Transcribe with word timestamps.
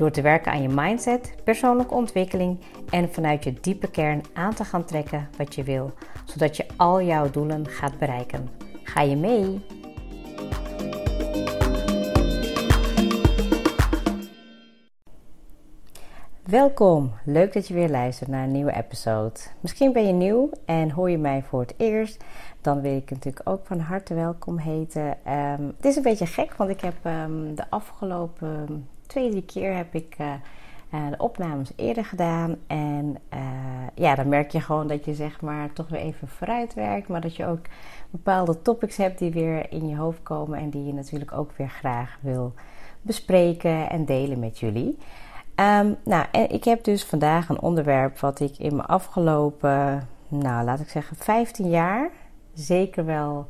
Door 0.00 0.10
te 0.10 0.22
werken 0.22 0.52
aan 0.52 0.62
je 0.62 0.68
mindset, 0.68 1.34
persoonlijke 1.44 1.94
ontwikkeling 1.94 2.60
en 2.90 3.12
vanuit 3.12 3.44
je 3.44 3.52
diepe 3.60 3.90
kern 3.90 4.22
aan 4.32 4.54
te 4.54 4.64
gaan 4.64 4.84
trekken 4.84 5.28
wat 5.36 5.54
je 5.54 5.62
wil, 5.62 5.92
zodat 6.24 6.56
je 6.56 6.66
al 6.76 7.02
jouw 7.02 7.30
doelen 7.30 7.66
gaat 7.66 7.98
bereiken. 7.98 8.48
Ga 8.82 9.00
je 9.00 9.16
mee? 9.16 9.64
Welkom, 16.44 17.12
leuk 17.24 17.52
dat 17.52 17.68
je 17.68 17.74
weer 17.74 17.90
luistert 17.90 18.30
naar 18.30 18.44
een 18.44 18.52
nieuwe 18.52 18.76
episode. 18.76 19.40
Misschien 19.60 19.92
ben 19.92 20.06
je 20.06 20.12
nieuw 20.12 20.50
en 20.64 20.90
hoor 20.90 21.10
je 21.10 21.18
mij 21.18 21.42
voor 21.42 21.60
het 21.60 21.74
eerst. 21.76 22.24
Dan 22.60 22.80
wil 22.80 22.96
ik 22.96 23.10
natuurlijk 23.10 23.48
ook 23.48 23.66
van 23.66 23.78
harte 23.78 24.14
welkom 24.14 24.58
heten. 24.58 25.16
Um, 25.32 25.74
het 25.76 25.84
is 25.84 25.96
een 25.96 26.02
beetje 26.02 26.26
gek, 26.26 26.54
want 26.54 26.70
ik 26.70 26.80
heb 26.80 26.94
um, 27.04 27.54
de 27.54 27.64
afgelopen 27.70 28.88
twee, 29.10 29.30
drie 29.30 29.44
keer 29.44 29.76
heb 29.76 29.94
ik 29.94 30.16
uh, 30.20 30.32
de 31.10 31.16
opnames 31.18 31.72
eerder 31.76 32.04
gedaan. 32.04 32.56
En 32.66 33.16
uh, 33.34 33.40
ja, 33.94 34.14
dan 34.14 34.28
merk 34.28 34.50
je 34.50 34.60
gewoon 34.60 34.86
dat 34.86 35.04
je 35.04 35.14
zeg 35.14 35.40
maar 35.40 35.72
toch 35.72 35.88
weer 35.88 36.00
even 36.00 36.28
vooruit 36.28 36.74
werkt. 36.74 37.08
Maar 37.08 37.20
dat 37.20 37.36
je 37.36 37.46
ook 37.46 37.66
bepaalde 38.10 38.62
topics 38.62 38.96
hebt 38.96 39.18
die 39.18 39.30
weer 39.30 39.72
in 39.72 39.88
je 39.88 39.96
hoofd 39.96 40.22
komen. 40.22 40.58
En 40.58 40.70
die 40.70 40.84
je 40.84 40.92
natuurlijk 40.94 41.32
ook 41.32 41.50
weer 41.56 41.70
graag 41.70 42.18
wil 42.20 42.52
bespreken 43.02 43.90
en 43.90 44.04
delen 44.04 44.38
met 44.38 44.58
jullie. 44.58 44.98
Um, 45.56 45.96
nou, 46.04 46.26
en 46.32 46.50
ik 46.50 46.64
heb 46.64 46.84
dus 46.84 47.04
vandaag 47.04 47.48
een 47.48 47.60
onderwerp 47.60 48.18
wat 48.18 48.40
ik 48.40 48.58
in 48.58 48.76
mijn 48.76 48.88
afgelopen, 48.88 50.08
nou 50.28 50.64
laat 50.64 50.80
ik 50.80 50.88
zeggen, 50.88 51.16
15 51.16 51.68
jaar 51.68 52.10
zeker 52.54 53.04
wel, 53.04 53.46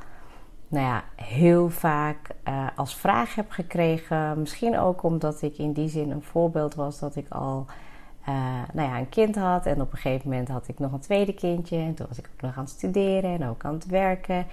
nou 0.71 0.87
ja, 0.87 1.05
heel 1.15 1.71
vaak 1.71 2.31
uh, 2.49 2.67
als 2.77 2.97
vraag 2.97 3.35
heb 3.35 3.51
gekregen. 3.51 4.41
Misschien 4.41 4.79
ook 4.79 5.03
omdat 5.03 5.43
ik 5.43 5.59
in 5.59 5.73
die 5.73 5.89
zin 5.89 6.11
een 6.11 6.23
voorbeeld 6.23 6.75
was 6.75 6.99
dat 6.99 7.17
ik 7.17 7.27
al, 7.29 7.67
uh, 8.29 8.35
nou 8.73 8.89
ja, 8.89 8.99
een 8.99 9.09
kind 9.09 9.37
had 9.37 9.67
en 9.67 9.81
op 9.81 9.93
een 9.93 9.99
gegeven 9.99 10.29
moment 10.29 10.49
had 10.49 10.69
ik 10.69 10.79
nog 10.79 10.93
een 10.93 11.01
tweede 11.01 11.35
kindje 11.35 11.77
en 11.77 11.95
toen 11.95 12.07
was 12.09 12.19
ik 12.19 12.31
ook 12.33 12.41
nog 12.41 12.57
aan 12.57 12.65
het 12.65 12.73
studeren 12.73 13.41
en 13.41 13.49
ook 13.49 13.65
aan 13.65 13.75
het 13.75 13.87
werken. 13.87 14.47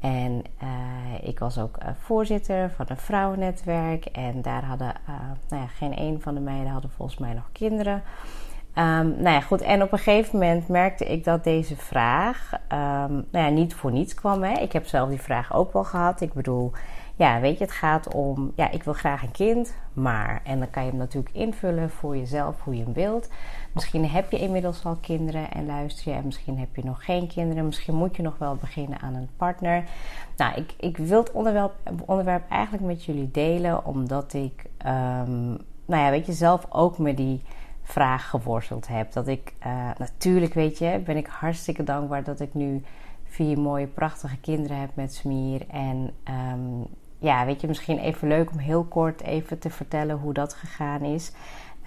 En 0.00 0.42
uh, 0.62 1.28
ik 1.28 1.38
was 1.38 1.58
ook 1.58 1.78
voorzitter 1.98 2.70
van 2.70 2.86
een 2.88 2.96
vrouwennetwerk. 2.96 4.04
En 4.04 4.42
daar 4.42 4.64
hadden, 4.64 4.94
nou 5.48 5.62
ja, 5.62 5.66
geen 5.66 5.98
een 6.00 6.20
van 6.20 6.34
de 6.34 6.40
meiden 6.40 6.72
hadden 6.72 6.90
volgens 6.90 7.18
mij 7.18 7.32
nog 7.32 7.48
kinderen. 7.52 8.02
Um, 8.74 9.08
nou 9.08 9.28
ja, 9.28 9.40
goed. 9.40 9.60
En 9.60 9.82
op 9.82 9.92
een 9.92 9.98
gegeven 9.98 10.38
moment 10.38 10.68
merkte 10.68 11.04
ik 11.04 11.24
dat 11.24 11.44
deze 11.44 11.76
vraag 11.76 12.52
um, 12.52 13.26
nou 13.30 13.44
ja, 13.44 13.48
niet 13.48 13.74
voor 13.74 13.92
niets 13.92 14.14
kwam. 14.14 14.42
Hè. 14.42 14.52
Ik 14.52 14.72
heb 14.72 14.86
zelf 14.86 15.08
die 15.08 15.20
vraag 15.20 15.54
ook 15.54 15.72
wel 15.72 15.84
gehad. 15.84 16.20
Ik 16.20 16.32
bedoel, 16.32 16.72
ja, 17.16 17.40
weet 17.40 17.58
je, 17.58 17.64
het 17.64 17.72
gaat 17.72 18.14
om, 18.14 18.52
ja, 18.54 18.70
ik 18.70 18.82
wil 18.82 18.92
graag 18.92 19.22
een 19.22 19.30
kind, 19.30 19.74
maar. 19.92 20.40
En 20.44 20.58
dan 20.58 20.70
kan 20.70 20.84
je 20.84 20.88
hem 20.88 20.98
natuurlijk 20.98 21.34
invullen 21.34 21.90
voor 21.90 22.16
jezelf, 22.16 22.60
hoe 22.60 22.76
je 22.76 22.82
hem 22.82 22.92
wilt. 22.92 23.28
Misschien 23.72 24.08
heb 24.08 24.30
je 24.30 24.38
inmiddels 24.38 24.84
al 24.84 24.96
kinderen 25.00 25.50
en 25.50 25.66
luister 25.66 26.12
je. 26.12 26.18
En 26.18 26.24
misschien 26.24 26.58
heb 26.58 26.76
je 26.76 26.84
nog 26.84 27.04
geen 27.04 27.26
kinderen. 27.26 27.66
Misschien 27.66 27.94
moet 27.94 28.16
je 28.16 28.22
nog 28.22 28.38
wel 28.38 28.56
beginnen 28.56 29.00
aan 29.00 29.14
een 29.14 29.28
partner. 29.36 29.84
Nou, 30.36 30.54
ik, 30.54 30.74
ik 30.78 30.96
wil 30.96 31.18
het 31.18 31.32
onderwerp, 31.32 31.72
onderwerp 32.04 32.50
eigenlijk 32.50 32.84
met 32.84 33.04
jullie 33.04 33.30
delen, 33.30 33.84
omdat 33.84 34.32
ik, 34.32 34.64
um, 34.86 35.56
nou 35.86 36.02
ja, 36.02 36.10
weet 36.10 36.26
je, 36.26 36.32
zelf 36.32 36.66
ook 36.68 36.98
met 36.98 37.16
die 37.16 37.42
vraag 37.90 38.30
geworsteld 38.30 38.88
heb. 38.88 39.12
Dat 39.12 39.28
ik, 39.28 39.52
uh, 39.66 39.90
natuurlijk 39.98 40.54
weet 40.54 40.78
je, 40.78 41.02
ben 41.04 41.16
ik 41.16 41.26
hartstikke 41.26 41.84
dankbaar 41.84 42.24
dat 42.24 42.40
ik 42.40 42.54
nu 42.54 42.82
vier 43.24 43.58
mooie, 43.58 43.86
prachtige 43.86 44.40
kinderen 44.40 44.80
heb 44.80 44.90
met 44.94 45.14
Smier. 45.14 45.66
En 45.68 46.10
um, 46.52 46.86
ja, 47.18 47.44
weet 47.44 47.60
je, 47.60 47.66
misschien 47.66 47.98
even 47.98 48.28
leuk 48.28 48.50
om 48.50 48.58
heel 48.58 48.84
kort 48.84 49.22
even 49.22 49.58
te 49.58 49.70
vertellen 49.70 50.16
hoe 50.16 50.32
dat 50.32 50.54
gegaan 50.54 51.02
is. 51.02 51.32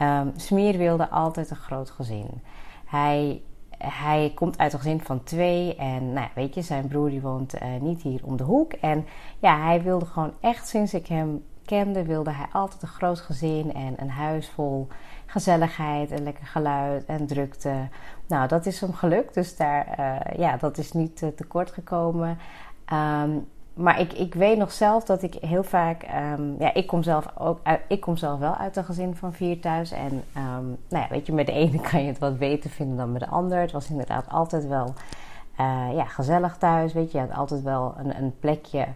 Um, 0.02 0.78
wilde 0.78 1.10
altijd 1.10 1.50
een 1.50 1.56
groot 1.56 1.90
gezin. 1.90 2.30
Hij, 2.86 3.42
hij 3.78 4.32
komt 4.36 4.58
uit 4.58 4.74
een 4.74 4.80
gezin 4.80 5.02
van 5.02 5.24
twee. 5.24 5.76
En 5.76 6.14
nou, 6.14 6.28
weet 6.36 6.56
je, 6.56 6.62
zijn 6.62 6.88
broer 6.88 7.10
die 7.10 7.22
woont 7.22 7.56
uh, 7.56 7.82
niet 7.82 8.02
hier 8.02 8.22
om 8.24 8.38
de 8.38 8.44
hoek. 8.44 8.74
En 8.74 9.06
ja, 9.40 9.64
hij 9.64 9.82
wilde 9.82 10.06
gewoon 10.06 10.34
echt 10.40 10.68
sinds 10.68 10.94
ik 10.94 11.08
hem 11.08 11.44
kende, 11.66 12.04
wilde 12.04 12.32
hij 12.32 12.48
altijd 12.52 12.82
een 12.82 12.88
groot 12.88 13.20
gezin 13.20 13.74
en 13.74 13.94
een 13.98 14.10
huis 14.10 14.50
vol 14.50 14.88
gezelligheid 15.34 16.12
en 16.12 16.24
lekker 16.24 16.46
geluid 16.46 17.06
en 17.06 17.28
drukte. 17.28 17.74
Nou, 18.28 18.48
dat 18.48 18.66
is 18.66 18.82
hem 18.82 18.94
gelukt. 18.94 19.34
Dus 19.34 19.56
daar, 19.56 19.88
uh, 20.00 20.38
ja, 20.38 20.58
dat 20.58 20.78
is 20.78 20.92
niet 20.92 21.22
uh, 21.22 21.30
tekort 21.30 21.72
gekomen. 21.72 22.38
Um, 22.94 23.48
maar 23.74 24.00
ik, 24.00 24.14
ik 24.14 24.34
weet 24.34 24.58
nog 24.58 24.72
zelf 24.72 25.04
dat 25.04 25.24
ik 25.24 25.34
heel 25.34 25.64
vaak. 25.64 26.06
Um, 26.38 26.56
ja, 26.60 26.74
ik 26.74 26.88
kom 26.88 27.04
zelf 27.04 27.26
ook 27.38 27.60
ik 27.88 28.02
kom 28.02 28.18
zelf 28.18 28.40
wel 28.40 28.56
uit 28.56 28.76
een 28.76 28.86
gezin 28.86 29.16
van 29.16 29.34
vier 29.34 29.60
thuis. 29.60 29.92
En 29.92 30.12
um, 30.38 30.78
nou 30.90 31.04
ja, 31.04 31.08
weet 31.10 31.26
je, 31.26 31.34
met 31.34 31.46
de 31.46 31.52
ene 31.52 31.82
kan 31.90 32.02
je 32.02 32.08
het 32.08 32.20
wat 32.20 32.38
beter 32.38 32.70
vinden 32.70 32.98
dan 32.98 33.12
met 33.12 33.22
de 33.22 33.28
ander. 33.28 33.60
Het 33.60 33.72
was 33.72 33.90
inderdaad 33.90 34.30
altijd 34.30 34.68
wel 34.68 34.94
uh, 35.60 35.96
ja, 35.96 36.06
gezellig 36.06 36.58
thuis. 36.58 36.94
Weet 36.94 37.12
je, 37.12 37.18
je 37.18 37.24
had 37.24 37.38
altijd 37.38 37.62
wel 37.62 37.94
een, 37.98 38.18
een, 38.18 38.34
plekje 38.40 38.88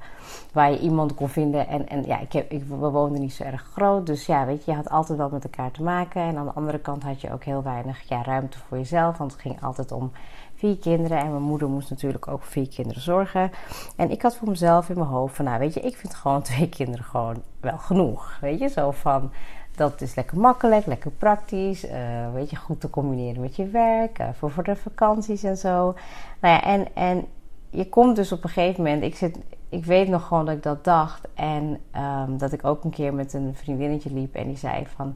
waar 0.51 0.71
je 0.71 0.79
iemand 0.79 1.13
kon 1.13 1.29
vinden. 1.29 1.67
En, 1.67 1.87
en 1.87 2.05
ja, 2.05 2.19
ik 2.19 2.33
heb, 2.33 2.51
ik, 2.51 2.63
we 2.63 3.09
niet 3.09 3.33
zo 3.33 3.43
erg 3.43 3.61
groot. 3.61 4.05
Dus 4.05 4.25
ja, 4.25 4.45
weet 4.45 4.65
je, 4.65 4.71
je 4.71 4.77
had 4.77 4.89
altijd 4.89 5.17
wel 5.17 5.29
met 5.29 5.43
elkaar 5.43 5.71
te 5.71 5.83
maken. 5.83 6.21
En 6.21 6.37
aan 6.37 6.45
de 6.45 6.53
andere 6.53 6.79
kant 6.79 7.03
had 7.03 7.21
je 7.21 7.33
ook 7.33 7.43
heel 7.43 7.63
weinig 7.63 8.01
ja, 8.09 8.23
ruimte 8.23 8.57
voor 8.57 8.77
jezelf. 8.77 9.17
Want 9.17 9.31
het 9.31 9.41
ging 9.41 9.63
altijd 9.63 9.91
om 9.91 10.11
vier 10.55 10.77
kinderen. 10.77 11.17
En 11.17 11.31
mijn 11.31 11.41
moeder 11.41 11.69
moest 11.69 11.89
natuurlijk 11.89 12.27
ook 12.27 12.43
vier 12.43 12.69
kinderen 12.69 13.01
zorgen. 13.01 13.51
En 13.95 14.11
ik 14.11 14.21
had 14.21 14.35
voor 14.35 14.49
mezelf 14.49 14.89
in 14.89 14.97
mijn 14.97 15.09
hoofd 15.09 15.35
van, 15.35 15.45
nou 15.45 15.59
weet 15.59 15.73
je, 15.73 15.79
ik 15.79 15.97
vind 15.97 16.15
gewoon 16.15 16.41
twee 16.51 16.69
kinderen 16.69 17.05
gewoon 17.05 17.43
wel 17.59 17.77
genoeg. 17.77 18.37
Weet 18.41 18.59
je, 18.59 18.67
zo 18.67 18.91
van, 18.91 19.31
dat 19.77 20.01
is 20.01 20.15
lekker 20.15 20.39
makkelijk, 20.39 20.85
lekker 20.85 21.11
praktisch. 21.11 21.85
Uh, 21.85 22.33
weet 22.33 22.49
je, 22.49 22.55
goed 22.55 22.81
te 22.81 22.89
combineren 22.89 23.41
met 23.41 23.55
je 23.55 23.67
werk, 23.67 24.19
uh, 24.19 24.27
voor, 24.33 24.51
voor 24.51 24.63
de 24.63 24.75
vakanties 24.75 25.43
en 25.43 25.57
zo. 25.57 25.95
Nou 26.39 26.53
ja, 26.53 26.63
en, 26.63 26.95
en 26.95 27.25
je 27.69 27.89
komt 27.89 28.15
dus 28.15 28.31
op 28.31 28.43
een 28.43 28.49
gegeven 28.49 28.83
moment, 28.83 29.03
ik, 29.03 29.15
zit, 29.15 29.39
ik 29.69 29.85
weet 29.85 30.07
nog 30.07 30.27
gewoon 30.27 30.45
dat 30.45 30.55
ik 30.55 30.63
dat 30.63 30.83
dacht. 30.83 31.27
En 31.33 31.79
um, 31.95 32.37
dat 32.37 32.51
ik 32.53 32.65
ook 32.65 32.83
een 32.83 32.89
keer 32.91 33.13
met 33.13 33.33
een 33.33 33.55
vriendinnetje 33.55 34.13
liep 34.13 34.35
en 34.35 34.47
die 34.47 34.57
zei 34.57 34.87
van, 34.95 35.15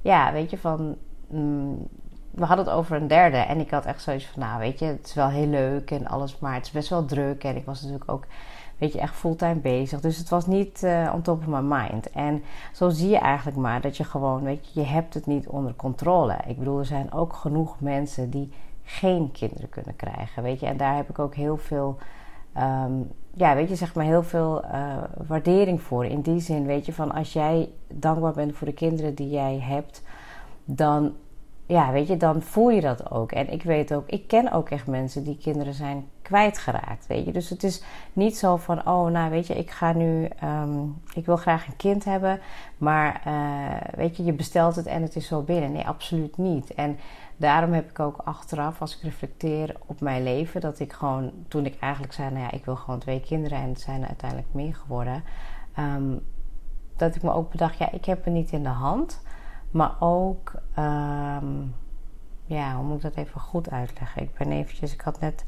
ja, 0.00 0.32
weet 0.32 0.50
je, 0.50 0.58
van... 0.58 0.96
Mm, 1.28 1.88
we 2.30 2.44
hadden 2.44 2.66
het 2.66 2.74
over 2.74 2.96
een 2.96 3.06
derde. 3.06 3.36
En 3.36 3.60
ik 3.60 3.70
had 3.70 3.84
echt 3.84 4.02
zoiets 4.02 4.26
van, 4.26 4.42
nou 4.42 4.58
weet 4.58 4.78
je, 4.78 4.84
het 4.84 5.06
is 5.06 5.14
wel 5.14 5.28
heel 5.28 5.46
leuk 5.46 5.90
en 5.90 6.06
alles, 6.06 6.38
maar 6.38 6.54
het 6.54 6.64
is 6.64 6.70
best 6.70 6.88
wel 6.88 7.04
druk. 7.04 7.44
En 7.44 7.56
ik 7.56 7.64
was 7.64 7.82
natuurlijk 7.82 8.10
ook, 8.10 8.24
weet 8.78 8.92
je, 8.92 9.00
echt 9.00 9.14
fulltime 9.14 9.60
bezig. 9.60 10.00
Dus 10.00 10.16
het 10.18 10.28
was 10.28 10.46
niet 10.46 10.82
uh, 10.82 11.12
on 11.14 11.22
top 11.22 11.38
of 11.38 11.46
my 11.46 11.76
mind. 11.76 12.10
En 12.10 12.42
zo 12.72 12.88
zie 12.88 13.08
je 13.08 13.18
eigenlijk 13.18 13.56
maar 13.56 13.80
dat 13.80 13.96
je 13.96 14.04
gewoon, 14.04 14.42
weet 14.42 14.68
je, 14.72 14.80
je 14.80 14.86
hebt 14.86 15.14
het 15.14 15.26
niet 15.26 15.48
onder 15.48 15.74
controle. 15.74 16.36
Ik 16.46 16.58
bedoel, 16.58 16.78
er 16.78 16.86
zijn 16.86 17.12
ook 17.12 17.32
genoeg 17.32 17.80
mensen 17.80 18.30
die 18.30 18.52
geen 18.84 19.32
kinderen 19.32 19.68
kunnen 19.68 19.96
krijgen, 19.96 20.42
weet 20.42 20.60
je. 20.60 20.66
En 20.66 20.76
daar 20.76 20.96
heb 20.96 21.08
ik 21.08 21.18
ook 21.18 21.34
heel 21.34 21.56
veel... 21.56 21.96
Um, 22.58 23.10
ja, 23.32 23.54
weet 23.54 23.68
je, 23.68 23.74
zeg 23.74 23.94
maar 23.94 24.04
heel 24.04 24.22
veel 24.22 24.64
uh, 24.64 24.96
waardering 25.26 25.82
voor. 25.82 26.06
In 26.06 26.20
die 26.20 26.40
zin, 26.40 26.66
weet 26.66 26.86
je, 26.86 26.92
van 26.92 27.12
als 27.12 27.32
jij 27.32 27.68
dankbaar 27.88 28.32
bent 28.32 28.56
voor 28.56 28.66
de 28.66 28.72
kinderen 28.72 29.14
die 29.14 29.28
jij 29.28 29.58
hebt, 29.60 30.02
dan 30.64 31.12
ja, 31.66 31.92
weet 31.92 32.06
je, 32.06 32.16
dan 32.16 32.42
voel 32.42 32.70
je 32.70 32.80
dat 32.80 33.10
ook. 33.10 33.32
En 33.32 33.52
ik 33.52 33.62
weet 33.62 33.94
ook, 33.94 34.06
ik 34.06 34.28
ken 34.28 34.52
ook 34.52 34.70
echt 34.70 34.86
mensen 34.86 35.24
die 35.24 35.38
kinderen 35.38 35.74
zijn 35.74 36.04
kwijtgeraakt, 36.26 37.06
weet 37.06 37.24
je. 37.24 37.32
Dus 37.32 37.50
het 37.50 37.62
is 37.62 37.82
niet 38.12 38.36
zo 38.36 38.56
van, 38.56 38.86
oh, 38.88 39.10
nou, 39.10 39.30
weet 39.30 39.46
je, 39.46 39.54
ik 39.54 39.70
ga 39.70 39.92
nu, 39.92 40.28
um, 40.44 41.02
ik 41.14 41.26
wil 41.26 41.36
graag 41.36 41.66
een 41.66 41.76
kind 41.76 42.04
hebben, 42.04 42.40
maar 42.78 43.22
uh, 43.26 43.96
weet 43.96 44.16
je, 44.16 44.24
je 44.24 44.32
bestelt 44.32 44.76
het 44.76 44.86
en 44.86 45.02
het 45.02 45.16
is 45.16 45.26
zo 45.26 45.42
binnen. 45.42 45.72
Nee, 45.72 45.86
absoluut 45.86 46.36
niet. 46.36 46.74
En 46.74 46.98
daarom 47.36 47.72
heb 47.72 47.90
ik 47.90 48.00
ook 48.00 48.16
achteraf, 48.24 48.80
als 48.80 48.96
ik 48.96 49.02
reflecteer 49.02 49.76
op 49.86 50.00
mijn 50.00 50.22
leven, 50.22 50.60
dat 50.60 50.78
ik 50.80 50.92
gewoon, 50.92 51.32
toen 51.48 51.66
ik 51.66 51.76
eigenlijk 51.80 52.12
zei, 52.12 52.30
nou 52.30 52.42
ja, 52.42 52.50
ik 52.50 52.64
wil 52.64 52.76
gewoon 52.76 53.00
twee 53.00 53.20
kinderen 53.20 53.58
en 53.58 53.68
het 53.68 53.80
zijn 53.80 54.02
er 54.02 54.08
uiteindelijk 54.08 54.54
meer 54.54 54.74
geworden, 54.74 55.22
um, 55.78 56.20
dat 56.96 57.14
ik 57.14 57.22
me 57.22 57.32
ook 57.32 57.50
bedacht, 57.50 57.78
ja, 57.78 57.92
ik 57.92 58.04
heb 58.04 58.24
het 58.24 58.34
niet 58.34 58.50
in 58.50 58.62
de 58.62 58.68
hand. 58.68 59.20
Maar 59.70 59.94
ook, 60.00 60.52
um, 60.78 61.74
ja, 62.44 62.74
hoe 62.74 62.84
moet 62.84 62.96
ik 62.96 63.02
dat 63.02 63.24
even 63.24 63.40
goed 63.40 63.70
uitleggen? 63.70 64.22
Ik 64.22 64.34
ben 64.34 64.52
eventjes, 64.52 64.92
ik 64.92 65.00
had 65.00 65.20
net 65.20 65.44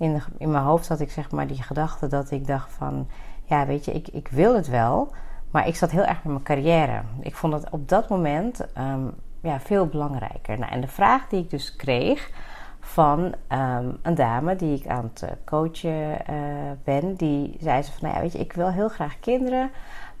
in, 0.00 0.22
in 0.38 0.50
mijn 0.50 0.64
hoofd 0.64 0.88
had 0.88 1.00
ik 1.00 1.10
zeg 1.10 1.30
maar 1.30 1.46
die 1.46 1.62
gedachte 1.62 2.06
dat 2.06 2.30
ik 2.30 2.46
dacht 2.46 2.72
van, 2.72 3.08
ja, 3.44 3.66
weet 3.66 3.84
je, 3.84 3.92
ik, 3.92 4.08
ik 4.08 4.28
wil 4.28 4.54
het 4.54 4.68
wel, 4.68 5.12
maar 5.50 5.66
ik 5.66 5.76
zat 5.76 5.90
heel 5.90 6.04
erg 6.04 6.24
met 6.24 6.32
mijn 6.32 6.42
carrière. 6.42 7.02
Ik 7.20 7.34
vond 7.34 7.52
dat 7.52 7.70
op 7.70 7.88
dat 7.88 8.08
moment, 8.08 8.60
um, 8.78 9.14
ja, 9.40 9.60
veel 9.60 9.86
belangrijker. 9.86 10.58
Nou, 10.58 10.72
en 10.72 10.80
de 10.80 10.88
vraag 10.88 11.28
die 11.28 11.42
ik 11.42 11.50
dus 11.50 11.76
kreeg 11.76 12.30
van 12.80 13.34
ehm, 13.46 13.88
een 14.02 14.14
dame 14.14 14.56
die 14.56 14.78
ik 14.78 14.86
aan 14.86 15.10
het 15.14 15.36
coachen 15.44 16.16
ben, 16.84 17.14
die 17.14 17.56
zei 17.60 17.82
ze 17.82 17.92
van, 17.92 18.00
nou 18.02 18.14
ja, 18.14 18.20
weet 18.20 18.32
je, 18.32 18.38
ik 18.38 18.52
wil 18.52 18.70
heel 18.70 18.88
graag 18.88 19.20
kinderen. 19.20 19.70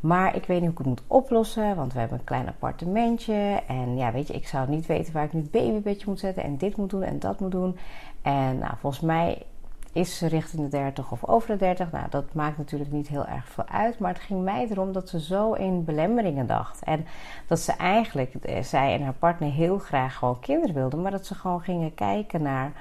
Maar 0.00 0.36
ik 0.36 0.46
weet 0.46 0.60
niet 0.60 0.70
hoe 0.70 0.70
ik 0.70 0.78
het 0.78 0.86
moet 0.86 1.02
oplossen, 1.06 1.76
want 1.76 1.92
we 1.92 1.98
hebben 1.98 2.18
een 2.18 2.24
klein 2.24 2.48
appartementje. 2.48 3.62
En 3.66 3.96
ja, 3.96 4.12
weet 4.12 4.26
je, 4.26 4.34
ik 4.34 4.48
zou 4.48 4.68
niet 4.68 4.86
weten 4.86 5.12
waar 5.12 5.24
ik 5.24 5.32
nu 5.32 5.40
het 5.40 5.50
babybedje 5.50 6.04
moet 6.08 6.18
zetten. 6.18 6.42
En 6.42 6.56
dit 6.56 6.76
moet 6.76 6.90
doen 6.90 7.02
en 7.02 7.18
dat 7.18 7.40
moet 7.40 7.50
doen. 7.50 7.76
En 8.22 8.58
nou, 8.58 8.72
volgens 8.78 9.02
mij 9.02 9.42
is 9.92 10.18
ze 10.18 10.26
richting 10.26 10.62
de 10.62 10.68
30 10.68 11.12
of 11.12 11.24
over 11.24 11.48
de 11.48 11.56
30. 11.56 11.92
Nou, 11.92 12.06
dat 12.10 12.34
maakt 12.34 12.58
natuurlijk 12.58 12.92
niet 12.92 13.08
heel 13.08 13.26
erg 13.26 13.48
veel 13.48 13.66
uit. 13.66 13.98
Maar 13.98 14.12
het 14.12 14.22
ging 14.22 14.42
mij 14.42 14.66
erom 14.70 14.92
dat 14.92 15.08
ze 15.08 15.20
zo 15.20 15.52
in 15.52 15.84
belemmeringen 15.84 16.46
dacht. 16.46 16.84
En 16.84 17.06
dat 17.46 17.58
ze 17.58 17.72
eigenlijk, 17.72 18.34
eh, 18.34 18.62
zij 18.62 18.94
en 18.94 19.02
haar 19.02 19.12
partner, 19.12 19.50
heel 19.50 19.78
graag 19.78 20.16
gewoon 20.16 20.40
kinderen 20.40 20.74
wilden. 20.74 21.02
Maar 21.02 21.10
dat 21.10 21.26
ze 21.26 21.34
gewoon 21.34 21.60
gingen 21.60 21.94
kijken 21.94 22.42
naar 22.42 22.72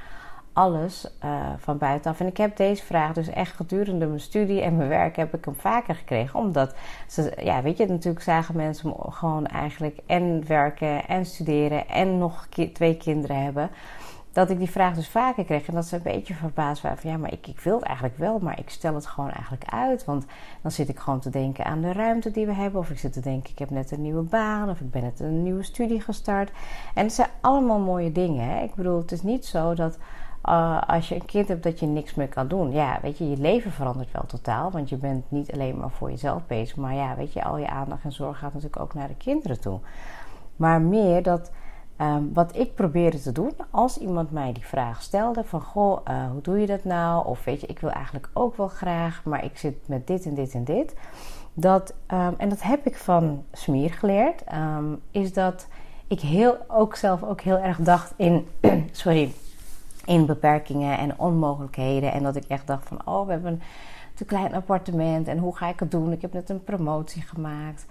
alles 0.54 1.08
uh, 1.26 1.46
van 1.58 1.78
buitenaf. 1.78 2.20
En 2.20 2.28
ik 2.28 2.38
heb 2.38 2.58
deze 2.58 2.84
vraag 2.84 3.14
dus 3.14 3.28
echt 3.28 3.56
gedurende 3.56 4.06
mijn 4.06 4.20
studie 4.20 4.62
en 4.62 4.78
mijn 4.78 4.90
werk 4.90 5.16
heb 5.16 5.34
ik 5.34 5.46
hem 5.46 5.56
vaker 5.56 5.96
gekregen. 5.96 6.40
Omdat 6.40 6.76
ze, 7.08 7.34
ja, 7.44 7.62
weet 7.62 7.78
je, 7.78 7.86
natuurlijk 7.86 8.24
zagen 8.24 8.56
mensen 8.56 8.94
gewoon 9.10 9.46
eigenlijk 9.46 10.00
en 10.06 10.48
werken 10.48 11.08
en 11.08 11.26
studeren 11.26 11.88
en 11.88 12.18
nog 12.18 12.48
twee 12.74 12.98
kinderen 12.98 13.44
hebben. 13.44 13.70
Dat 14.40 14.50
ik 14.50 14.58
die 14.58 14.70
vraag 14.70 14.96
dus 14.96 15.10
vaker 15.10 15.44
kreeg 15.44 15.68
en 15.68 15.74
dat 15.74 15.86
ze 15.86 15.96
een 15.96 16.02
beetje 16.02 16.34
verbaasd 16.34 16.82
waren 16.82 16.98
van 16.98 17.10
ja, 17.10 17.18
maar 17.18 17.32
ik, 17.32 17.48
ik 17.48 17.60
wil 17.60 17.76
het 17.76 17.84
eigenlijk 17.84 18.18
wel, 18.18 18.40
maar 18.40 18.60
ik 18.60 18.70
stel 18.70 18.96
het 18.96 19.06
gewoon 19.06 19.32
eigenlijk 19.32 19.64
uit. 19.66 20.06
Want 20.06 20.26
dan 20.62 20.72
zit 20.72 20.90
ik 20.90 21.00
gewoon 21.00 21.20
te 21.20 21.30
denken 21.30 21.66
aan 21.66 21.82
de 21.82 21.92
ruimte 21.92 22.32
die 22.32 22.46
we 22.46 22.54
hebben. 22.54 22.80
Of 22.80 22.90
ik 22.90 23.00
zit 23.00 23.14
te 23.14 23.20
denken, 23.20 23.50
ik 23.50 23.60
heb 23.60 23.70
net 23.70 23.92
een 23.92 24.02
nieuwe 24.02 24.22
baan 24.22 24.70
of 24.70 24.80
ik 24.80 24.92
ben 24.92 25.02
net 25.02 25.20
een 25.20 25.44
nieuwe 25.44 25.64
studie 25.64 26.02
gestart. 26.02 26.52
En 26.94 27.04
het 27.04 27.14
zijn 27.14 27.30
allemaal 27.42 27.80
mooie 27.80 28.12
dingen. 28.12 28.50
Hè? 28.50 28.64
Ik 28.64 28.76
bedoel, 28.76 28.98
het 28.98 29.12
is 29.12 29.22
niet 29.22 29.46
zo 29.46 29.74
dat 29.74 29.98
uh, 30.46 30.82
als 30.88 31.10
je 31.10 31.16
een 31.16 31.26
kind 31.26 31.48
hebt 31.48 31.64
dat 31.64 31.80
je 31.80 31.86
niks 31.86 32.16
meer 32.16 32.30
kan 32.30 32.48
doen. 32.48 32.72
Ja, 32.72 33.00
weet 33.02 33.18
je, 33.18 33.30
je 33.30 33.38
leven 33.38 33.72
verandert 33.72 34.12
wel 34.12 34.26
totaal. 34.26 34.72
Want 34.72 34.90
je 34.90 34.98
bent 34.98 35.32
niet 35.32 35.54
alleen 35.54 35.78
maar 35.78 35.92
voor 35.92 36.10
jezelf 36.10 36.48
bezig. 36.48 36.76
Maar 36.76 36.94
ja, 36.94 37.16
weet 37.16 37.34
je, 37.34 37.44
al 37.44 37.58
je 37.58 37.70
aandacht 37.70 38.04
en 38.04 38.12
zorg 38.12 38.38
gaat 38.38 38.54
natuurlijk 38.54 38.82
ook 38.82 38.94
naar 38.94 39.08
de 39.08 39.18
kinderen 39.18 39.62
toe. 39.62 39.80
Maar 40.56 40.82
meer 40.82 41.24
dat 41.24 41.52
um, 42.02 42.34
wat 42.34 42.56
ik 42.56 42.76
probeerde 42.76 43.22
te 43.22 43.32
doen 43.32 43.52
als 43.70 43.98
iemand 43.98 44.32
mij 44.32 44.54
die 44.54 44.66
vraag 44.66 45.02
stelde: 45.02 45.44
van 45.44 45.62
goh, 45.62 46.00
uh, 46.10 46.32
hoe 46.32 46.42
doe 46.42 46.60
je 46.60 46.68
dat 46.68 46.84
nou? 46.84 47.28
Of 47.28 47.44
weet 47.44 47.62
je, 47.62 47.68
ik 47.68 47.80
wil 47.80 47.92
eigenlijk 47.92 48.30
ook 48.34 48.58
wel 48.58 48.68
graag, 48.68 49.22
maar 49.24 49.44
ik 49.44 49.58
zit 49.58 49.76
met 49.88 50.08
dit 50.08 50.26
en 50.26 50.34
dit 50.34 50.54
en 50.54 50.64
dit. 50.64 50.96
Dat, 51.54 51.94
um, 52.08 52.34
en 52.38 52.50
dat 52.50 52.62
heb 52.62 52.86
ik 52.86 52.96
van 52.96 53.44
Smier 53.52 53.94
geleerd. 53.94 54.44
Um, 54.54 55.02
is 55.12 55.34
dat 55.34 55.68
ik 56.08 56.20
heel, 56.20 56.58
ook 56.68 56.96
zelf 56.96 57.24
ook 57.24 57.42
heel 57.42 57.58
erg 57.58 57.78
dacht 57.78 58.14
in. 58.16 58.48
sorry 58.92 59.34
in 60.10 60.26
beperkingen 60.26 60.98
en 60.98 61.20
onmogelijkheden. 61.20 62.12
En 62.12 62.24
dat 62.24 62.36
ik 62.36 62.44
echt 62.48 62.68
dacht 62.68 62.88
van, 62.88 63.02
oh, 63.06 63.26
we 63.26 63.32
hebben 63.32 63.52
een 63.52 63.62
te 64.14 64.26
klein 64.26 64.54
appartement 64.54 65.28
en 65.28 65.38
hoe 65.38 65.56
ga 65.56 65.68
ik 65.68 65.80
het 65.80 65.92
doen? 65.92 66.12
Ik 66.12 66.22
heb 66.22 66.34
net 66.34 66.50
een 66.50 66.64
promotie 66.64 67.22
gemaakt. 67.22 67.86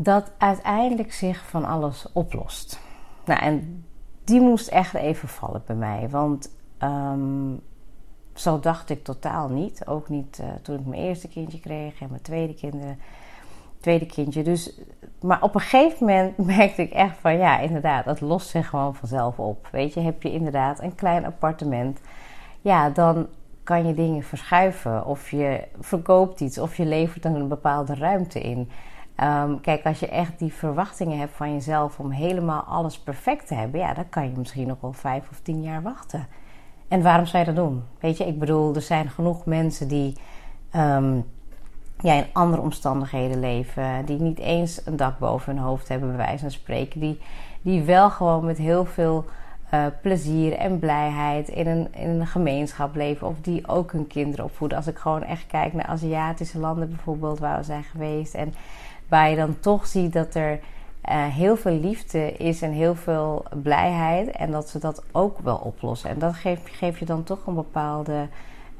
Dat 0.00 0.32
uiteindelijk 0.38 1.12
zich 1.12 1.46
van 1.46 1.64
alles 1.64 2.06
oplost. 2.12 2.80
Nou, 3.24 3.40
en 3.40 3.84
die 4.24 4.40
moest 4.40 4.68
echt 4.68 4.94
even 4.94 5.28
vallen 5.28 5.62
bij 5.66 5.76
mij. 5.76 6.08
Want 6.10 6.50
um, 6.82 7.60
zo 8.34 8.60
dacht 8.60 8.90
ik 8.90 9.04
totaal 9.04 9.48
niet. 9.48 9.86
Ook 9.86 10.08
niet 10.08 10.38
uh, 10.40 10.46
toen 10.62 10.78
ik 10.78 10.86
mijn 10.86 11.02
eerste 11.02 11.28
kindje 11.28 11.60
kreeg 11.60 12.00
en 12.00 12.08
mijn 12.10 12.22
tweede 12.22 12.54
kinderen 12.54 12.98
tweede 13.80 14.06
kindje. 14.06 14.42
Dus, 14.42 14.80
maar 15.20 15.42
op 15.42 15.54
een 15.54 15.60
gegeven 15.60 16.06
moment 16.06 16.36
merkte 16.56 16.82
ik 16.82 16.92
echt 16.92 17.16
van 17.18 17.36
ja, 17.36 17.58
inderdaad, 17.58 18.04
dat 18.04 18.20
lost 18.20 18.48
zich 18.48 18.68
gewoon 18.68 18.94
vanzelf 18.94 19.38
op. 19.38 19.68
Weet 19.72 19.94
je, 19.94 20.00
heb 20.00 20.22
je 20.22 20.32
inderdaad 20.32 20.82
een 20.82 20.94
klein 20.94 21.24
appartement, 21.24 22.00
ja, 22.60 22.90
dan 22.90 23.26
kan 23.62 23.86
je 23.86 23.94
dingen 23.94 24.22
verschuiven. 24.22 25.06
Of 25.06 25.30
je 25.30 25.64
verkoopt 25.80 26.40
iets, 26.40 26.58
of 26.58 26.76
je 26.76 26.86
levert 26.86 27.24
er 27.24 27.34
een 27.34 27.48
bepaalde 27.48 27.94
ruimte 27.94 28.40
in. 28.40 28.70
Um, 29.22 29.60
kijk, 29.60 29.84
als 29.84 30.00
je 30.00 30.08
echt 30.08 30.38
die 30.38 30.52
verwachtingen 30.52 31.18
hebt 31.18 31.36
van 31.36 31.52
jezelf 31.52 31.98
om 31.98 32.10
helemaal 32.10 32.62
alles 32.62 32.98
perfect 32.98 33.46
te 33.46 33.54
hebben, 33.54 33.80
ja, 33.80 33.94
dan 33.94 34.08
kan 34.08 34.24
je 34.24 34.38
misschien 34.38 34.66
nog 34.66 34.80
wel 34.80 34.92
vijf 34.92 35.28
of 35.30 35.40
tien 35.40 35.62
jaar 35.62 35.82
wachten. 35.82 36.26
En 36.88 37.02
waarom 37.02 37.26
zou 37.26 37.44
je 37.44 37.52
dat 37.52 37.64
doen? 37.64 37.82
Weet 38.00 38.16
je, 38.16 38.26
ik 38.26 38.38
bedoel, 38.38 38.74
er 38.74 38.82
zijn 38.82 39.10
genoeg 39.10 39.44
mensen 39.44 39.88
die. 39.88 40.16
Um, 40.76 41.24
ja, 42.00 42.14
in 42.14 42.26
andere 42.32 42.62
omstandigheden 42.62 43.40
leven. 43.40 44.04
Die 44.04 44.20
niet 44.20 44.38
eens 44.38 44.86
een 44.86 44.96
dak 44.96 45.18
boven 45.18 45.54
hun 45.54 45.64
hoofd 45.64 45.88
hebben, 45.88 46.08
bij 46.08 46.16
wijze 46.16 46.38
van 46.38 46.50
spreken. 46.50 47.00
Die, 47.00 47.20
die 47.62 47.82
wel 47.82 48.10
gewoon 48.10 48.44
met 48.44 48.58
heel 48.58 48.84
veel 48.84 49.24
uh, 49.74 49.86
plezier 50.02 50.52
en 50.52 50.78
blijheid 50.78 51.48
in 51.48 51.66
een, 51.66 51.88
in 51.94 52.08
een 52.08 52.26
gemeenschap 52.26 52.94
leven. 52.94 53.26
Of 53.26 53.40
die 53.40 53.68
ook 53.68 53.92
hun 53.92 54.06
kinderen 54.06 54.44
opvoeden. 54.44 54.76
Als 54.76 54.86
ik 54.86 54.98
gewoon 54.98 55.22
echt 55.22 55.46
kijk 55.46 55.72
naar 55.72 55.86
Aziatische 55.86 56.58
landen 56.58 56.88
bijvoorbeeld, 56.88 57.38
waar 57.38 57.58
we 57.58 57.64
zijn 57.64 57.84
geweest. 57.84 58.34
En 58.34 58.54
waar 59.08 59.30
je 59.30 59.36
dan 59.36 59.60
toch 59.60 59.86
ziet 59.86 60.12
dat 60.12 60.34
er 60.34 60.52
uh, 60.52 61.26
heel 61.26 61.56
veel 61.56 61.80
liefde 61.80 62.32
is 62.32 62.62
en 62.62 62.70
heel 62.70 62.94
veel 62.94 63.44
blijheid. 63.62 64.30
En 64.30 64.50
dat 64.50 64.68
ze 64.68 64.78
dat 64.78 65.04
ook 65.12 65.38
wel 65.38 65.56
oplossen. 65.56 66.10
En 66.10 66.18
dat 66.18 66.34
geeft, 66.34 66.68
geeft 66.68 66.98
je 66.98 67.04
dan 67.04 67.22
toch 67.22 67.46
een 67.46 67.54
bepaalde 67.54 68.28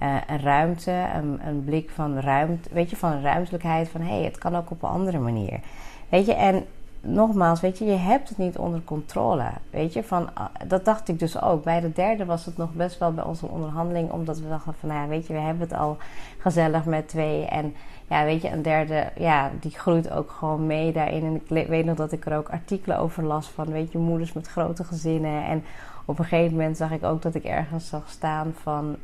uh, 0.02 0.17
een 0.26 0.40
ruimte, 0.40 1.06
een, 1.14 1.40
een, 1.46 1.64
blik 1.64 1.90
van 1.90 2.19
ruimte, 2.19 2.69
weet 2.73 2.90
je, 2.90 2.96
van 2.96 3.20
ruimtelijkheid, 3.20 3.88
van 3.88 4.00
hé, 4.00 4.14
hey, 4.14 4.25
het 4.25 4.38
kan 4.38 4.56
ook 4.56 4.70
op 4.70 4.82
een 4.82 4.88
andere 4.88 5.19
manier. 5.19 5.61
Weet 6.08 6.26
je, 6.26 6.35
en 6.35 6.64
nogmaals, 7.09 7.61
weet 7.61 7.79
je, 7.79 7.85
je 7.85 7.97
hebt 7.97 8.29
het 8.29 8.39
niet 8.39 8.59
onder 8.59 8.83
controle. 8.85 9.45
Weet 9.71 9.93
je, 9.93 10.05
van, 10.05 10.35
ah, 10.35 10.45
dat 10.67 10.85
dacht 10.85 11.09
ik 11.09 11.19
dus 11.19 11.43
ook. 11.43 11.65
Bij 11.65 11.81
de 11.81 11.93
derde 11.93 12.25
was 12.25 12.45
het 12.45 12.57
nog 12.57 12.73
best 12.73 12.99
wel 12.99 13.13
bij 13.13 13.25
onze 13.25 13.47
onderhandeling, 13.47 14.11
omdat 14.11 14.39
we 14.39 14.49
dachten 14.49 14.75
van, 14.81 14.89
nou 14.89 15.01
ja, 15.01 15.09
weet 15.09 15.27
je, 15.27 15.33
we 15.33 15.39
hebben 15.39 15.69
het 15.69 15.79
al 15.79 15.97
gezellig 16.39 16.85
met 16.85 17.09
twee. 17.09 17.45
En 17.45 17.75
ja, 18.09 18.25
weet 18.25 18.43
je, 18.43 18.51
een 18.51 18.63
derde, 18.63 19.11
ja, 19.17 19.51
die 19.61 19.71
groeit 19.71 20.11
ook 20.11 20.31
gewoon 20.31 20.67
mee 20.67 20.93
daarin. 20.93 21.25
En 21.25 21.57
ik 21.57 21.67
weet 21.67 21.85
nog 21.85 21.97
dat 21.97 22.13
ik 22.13 22.27
er 22.27 22.37
ook 22.37 22.49
artikelen 22.49 22.99
over 22.99 23.25
las 23.25 23.49
van, 23.49 23.67
weet 23.73 23.93
je, 23.93 23.99
moeders 23.99 24.33
met 24.33 24.49
grote 24.49 24.85
gezinnen. 24.85 25.45
En 25.45 25.65
op 26.05 26.19
een 26.19 26.25
gegeven 26.25 26.57
moment 26.57 26.77
zag 26.77 26.91
ik 26.91 27.05
ook 27.05 27.23
dat 27.23 27.35
ik 27.35 27.45
ergens 27.45 27.89
zag 27.89 28.09
staan 28.09 28.55
van. 28.63 28.97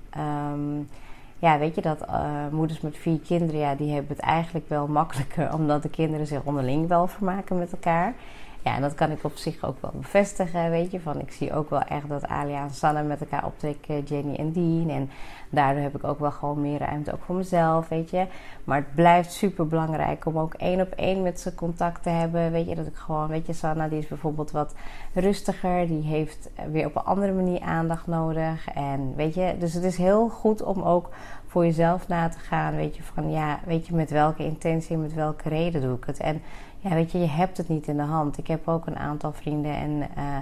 Um, 0.52 0.88
ja, 1.44 1.58
weet 1.58 1.74
je 1.74 1.80
dat 1.80 2.02
uh, 2.08 2.48
moeders 2.50 2.80
met 2.80 2.96
vier 2.96 3.20
kinderen, 3.20 3.60
ja, 3.60 3.74
die 3.74 3.92
hebben 3.92 4.16
het 4.16 4.24
eigenlijk 4.24 4.68
wel 4.68 4.86
makkelijker, 4.86 5.52
omdat 5.58 5.82
de 5.82 5.88
kinderen 5.88 6.26
zich 6.26 6.42
onderling 6.44 6.88
wel 6.88 7.06
vermaken 7.06 7.58
met 7.58 7.72
elkaar. 7.72 8.14
Ja, 8.64 8.74
en 8.74 8.80
dat 8.80 8.94
kan 8.94 9.10
ik 9.10 9.24
op 9.24 9.36
zich 9.36 9.64
ook 9.64 9.76
wel 9.80 9.90
bevestigen, 9.94 10.70
weet 10.70 10.90
je. 10.90 11.00
Van, 11.00 11.20
ik 11.20 11.32
zie 11.32 11.54
ook 11.54 11.70
wel 11.70 11.80
echt 11.80 12.08
dat 12.08 12.26
Alia 12.26 12.62
en 12.62 12.70
Sanne 12.70 13.02
met 13.02 13.20
elkaar 13.20 13.44
optrekken, 13.44 14.02
Jenny 14.02 14.34
en 14.34 14.52
Dean. 14.52 14.90
En 14.90 15.10
daardoor 15.50 15.82
heb 15.82 15.94
ik 15.94 16.04
ook 16.04 16.18
wel 16.18 16.30
gewoon 16.30 16.60
meer 16.60 16.78
ruimte, 16.78 17.12
ook 17.12 17.22
voor 17.22 17.34
mezelf, 17.34 17.88
weet 17.88 18.10
je. 18.10 18.26
Maar 18.64 18.76
het 18.76 18.94
blijft 18.94 19.32
super 19.32 19.66
belangrijk 19.66 20.26
om 20.26 20.38
ook 20.38 20.54
één 20.54 20.80
op 20.80 20.90
één 20.90 21.22
met 21.22 21.40
ze 21.40 21.54
contact 21.54 22.02
te 22.02 22.08
hebben. 22.08 22.52
Weet 22.52 22.68
je, 22.68 22.74
dat 22.74 22.86
ik 22.86 22.96
gewoon, 22.96 23.28
weet 23.28 23.46
je, 23.46 23.52
Sanna 23.52 23.88
die 23.88 23.98
is 23.98 24.08
bijvoorbeeld 24.08 24.50
wat 24.50 24.74
rustiger. 25.14 25.86
Die 25.86 26.02
heeft 26.02 26.50
weer 26.70 26.86
op 26.86 26.96
een 26.96 27.02
andere 27.02 27.32
manier 27.32 27.60
aandacht 27.60 28.06
nodig. 28.06 28.68
En 28.68 29.12
weet 29.16 29.34
je, 29.34 29.56
dus 29.58 29.74
het 29.74 29.84
is 29.84 29.96
heel 29.96 30.28
goed 30.28 30.62
om 30.62 30.82
ook 30.82 31.08
voor 31.46 31.64
jezelf 31.64 32.08
na 32.08 32.28
te 32.28 32.38
gaan. 32.38 32.76
Weet 32.76 32.96
je, 32.96 33.02
van 33.02 33.30
ja, 33.30 33.60
weet 33.66 33.86
je, 33.86 33.94
met 33.94 34.10
welke 34.10 34.44
intentie 34.44 34.94
en 34.94 35.02
met 35.02 35.14
welke 35.14 35.48
reden 35.48 35.80
doe 35.80 35.96
ik 35.96 36.04
het. 36.04 36.18
En 36.18 36.42
ja, 36.84 36.94
weet 36.94 37.12
je, 37.12 37.18
je 37.18 37.26
hebt 37.26 37.56
het 37.56 37.68
niet 37.68 37.86
in 37.86 37.96
de 37.96 38.02
hand. 38.02 38.38
Ik 38.38 38.46
heb 38.46 38.68
ook 38.68 38.86
een 38.86 38.98
aantal 38.98 39.32
vrienden 39.32 39.74
en 39.74 39.90
uh, 39.90 40.36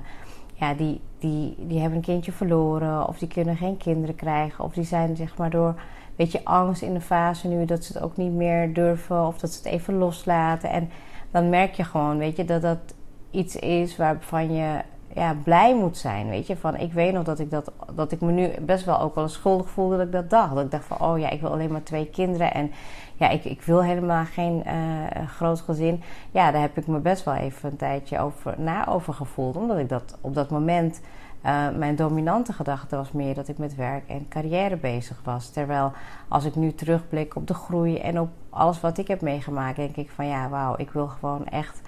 ja, 0.54 0.74
die, 0.74 1.00
die, 1.18 1.54
die 1.58 1.78
hebben 1.80 1.98
een 1.98 2.04
kindje 2.04 2.32
verloren 2.32 3.08
of 3.08 3.18
die 3.18 3.28
kunnen 3.28 3.56
geen 3.56 3.76
kinderen 3.76 4.14
krijgen 4.14 4.64
of 4.64 4.72
die 4.72 4.84
zijn 4.84 5.16
zeg 5.16 5.36
maar 5.36 5.50
door 5.50 5.74
weet 6.16 6.32
je, 6.32 6.44
angst 6.44 6.82
in 6.82 6.94
de 6.94 7.00
fase 7.00 7.48
nu 7.48 7.64
dat 7.64 7.84
ze 7.84 7.92
het 7.92 8.02
ook 8.02 8.16
niet 8.16 8.32
meer 8.32 8.74
durven 8.74 9.26
of 9.26 9.38
dat 9.38 9.50
ze 9.50 9.58
het 9.58 9.72
even 9.72 9.94
loslaten. 9.94 10.70
En 10.70 10.90
dan 11.30 11.48
merk 11.48 11.74
je 11.74 11.84
gewoon, 11.84 12.18
weet 12.18 12.36
je, 12.36 12.44
dat 12.44 12.62
dat 12.62 12.94
iets 13.30 13.56
is 13.56 13.96
waarvan 13.96 14.52
je 14.52 14.80
ja, 15.14 15.36
blij 15.44 15.74
moet 15.74 15.96
zijn. 15.96 16.28
Weet 16.28 16.46
je, 16.46 16.56
van 16.56 16.76
ik 16.76 16.92
weet 16.92 17.12
nog 17.12 17.24
dat 17.24 17.38
ik 17.38 17.50
dat, 17.50 17.72
dat 17.94 18.12
ik 18.12 18.20
me 18.20 18.32
nu 18.32 18.50
best 18.60 18.84
wel 18.84 19.00
ook 19.00 19.14
wel 19.14 19.28
schuldig 19.28 19.68
voelde 19.68 19.96
dat 19.96 20.06
ik 20.06 20.12
dat 20.12 20.30
dacht. 20.30 20.54
Dat 20.54 20.64
ik 20.64 20.70
dacht 20.70 20.84
van, 20.84 21.00
oh 21.00 21.18
ja, 21.18 21.30
ik 21.30 21.40
wil 21.40 21.50
alleen 21.50 21.72
maar 21.72 21.82
twee 21.82 22.06
kinderen 22.06 22.54
en 22.54 22.70
ja, 23.16 23.28
ik, 23.28 23.44
ik 23.44 23.62
wil 23.62 23.82
helemaal 23.82 24.24
geen 24.24 24.62
uh, 24.66 25.28
groot 25.28 25.60
gezin. 25.60 26.02
Ja, 26.30 26.50
daar 26.50 26.60
heb 26.60 26.76
ik 26.76 26.86
me 26.86 26.98
best 26.98 27.24
wel 27.24 27.34
even 27.34 27.70
een 27.70 27.76
tijdje 27.76 28.18
over, 28.18 28.54
na 28.58 28.86
over 28.86 29.14
gevoeld. 29.14 29.56
Omdat 29.56 29.78
ik 29.78 29.88
dat 29.88 30.18
op 30.20 30.34
dat 30.34 30.50
moment, 30.50 31.00
uh, 31.46 31.68
mijn 31.76 31.96
dominante 31.96 32.52
gedachte 32.52 32.96
was 32.96 33.12
meer 33.12 33.34
dat 33.34 33.48
ik 33.48 33.58
met 33.58 33.74
werk 33.74 34.08
en 34.08 34.28
carrière 34.28 34.76
bezig 34.76 35.20
was. 35.24 35.50
Terwijl 35.50 35.92
als 36.28 36.44
ik 36.44 36.54
nu 36.54 36.74
terugblik 36.74 37.36
op 37.36 37.46
de 37.46 37.54
groei 37.54 37.98
en 37.98 38.20
op 38.20 38.28
alles 38.50 38.80
wat 38.80 38.98
ik 38.98 39.08
heb 39.08 39.20
meegemaakt, 39.20 39.76
denk 39.76 39.96
ik 39.96 40.10
van 40.10 40.26
ja, 40.26 40.48
wauw, 40.48 40.74
ik 40.76 40.90
wil 40.90 41.06
gewoon 41.06 41.46
echt 41.46 41.80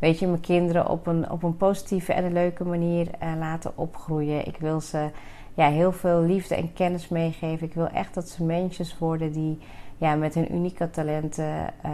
weet 0.00 0.18
je, 0.18 0.26
mijn 0.26 0.40
kinderen 0.40 0.88
op 0.88 1.06
een, 1.06 1.30
op 1.30 1.42
een 1.42 1.56
positieve 1.56 2.12
en 2.12 2.24
een 2.24 2.32
leuke 2.32 2.64
manier 2.64 3.06
uh, 3.22 3.32
laten 3.38 3.72
opgroeien. 3.74 4.46
Ik 4.46 4.56
wil 4.56 4.80
ze 4.80 5.10
ja, 5.54 5.68
heel 5.68 5.92
veel 5.92 6.20
liefde 6.20 6.54
en 6.54 6.72
kennis 6.72 7.08
meegeven. 7.08 7.66
Ik 7.66 7.74
wil 7.74 7.88
echt 7.88 8.14
dat 8.14 8.28
ze 8.28 8.44
mensjes 8.44 8.98
worden 8.98 9.32
die 9.32 9.58
ja, 10.00 10.14
met 10.14 10.34
hun 10.34 10.54
unieke 10.54 10.90
talenten 10.90 11.72
uh, 11.86 11.92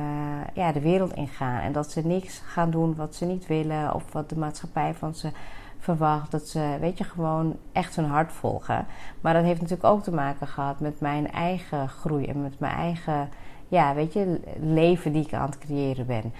ja, 0.55 0.73
de 0.73 0.81
wereld 0.81 1.15
ingaan. 1.15 1.61
En 1.61 1.73
dat 1.73 1.91
ze 1.91 2.07
niks 2.07 2.39
gaan 2.45 2.71
doen 2.71 2.95
wat 2.95 3.15
ze 3.15 3.25
niet 3.25 3.47
willen 3.47 3.95
of 3.95 4.13
wat 4.13 4.29
de 4.29 4.39
maatschappij 4.39 4.95
van 4.95 5.15
ze 5.15 5.31
verwacht. 5.79 6.31
Dat 6.31 6.49
ze, 6.49 6.77
weet 6.81 6.99
je, 6.99 7.05
gewoon 7.05 7.57
echt 7.73 7.97
hun 7.97 8.05
hart 8.05 8.33
volgen. 8.33 8.87
Maar 9.21 9.35
dat 9.35 9.45
heeft 9.45 9.61
natuurlijk 9.61 9.89
ook 9.89 10.03
te 10.03 10.15
maken 10.15 10.47
gehad 10.47 10.81
met 10.81 11.01
mijn 11.01 11.31
eigen 11.31 11.89
groei 11.89 12.25
en 12.25 12.43
met 12.43 12.59
mijn 12.59 12.75
eigen, 12.75 13.29
ja, 13.69 13.95
weet 13.95 14.13
je, 14.13 14.41
leven 14.61 15.13
die 15.13 15.25
ik 15.25 15.35
aan 15.35 15.47
het 15.47 15.59
creëren 15.59 16.07
ben. 16.07 16.33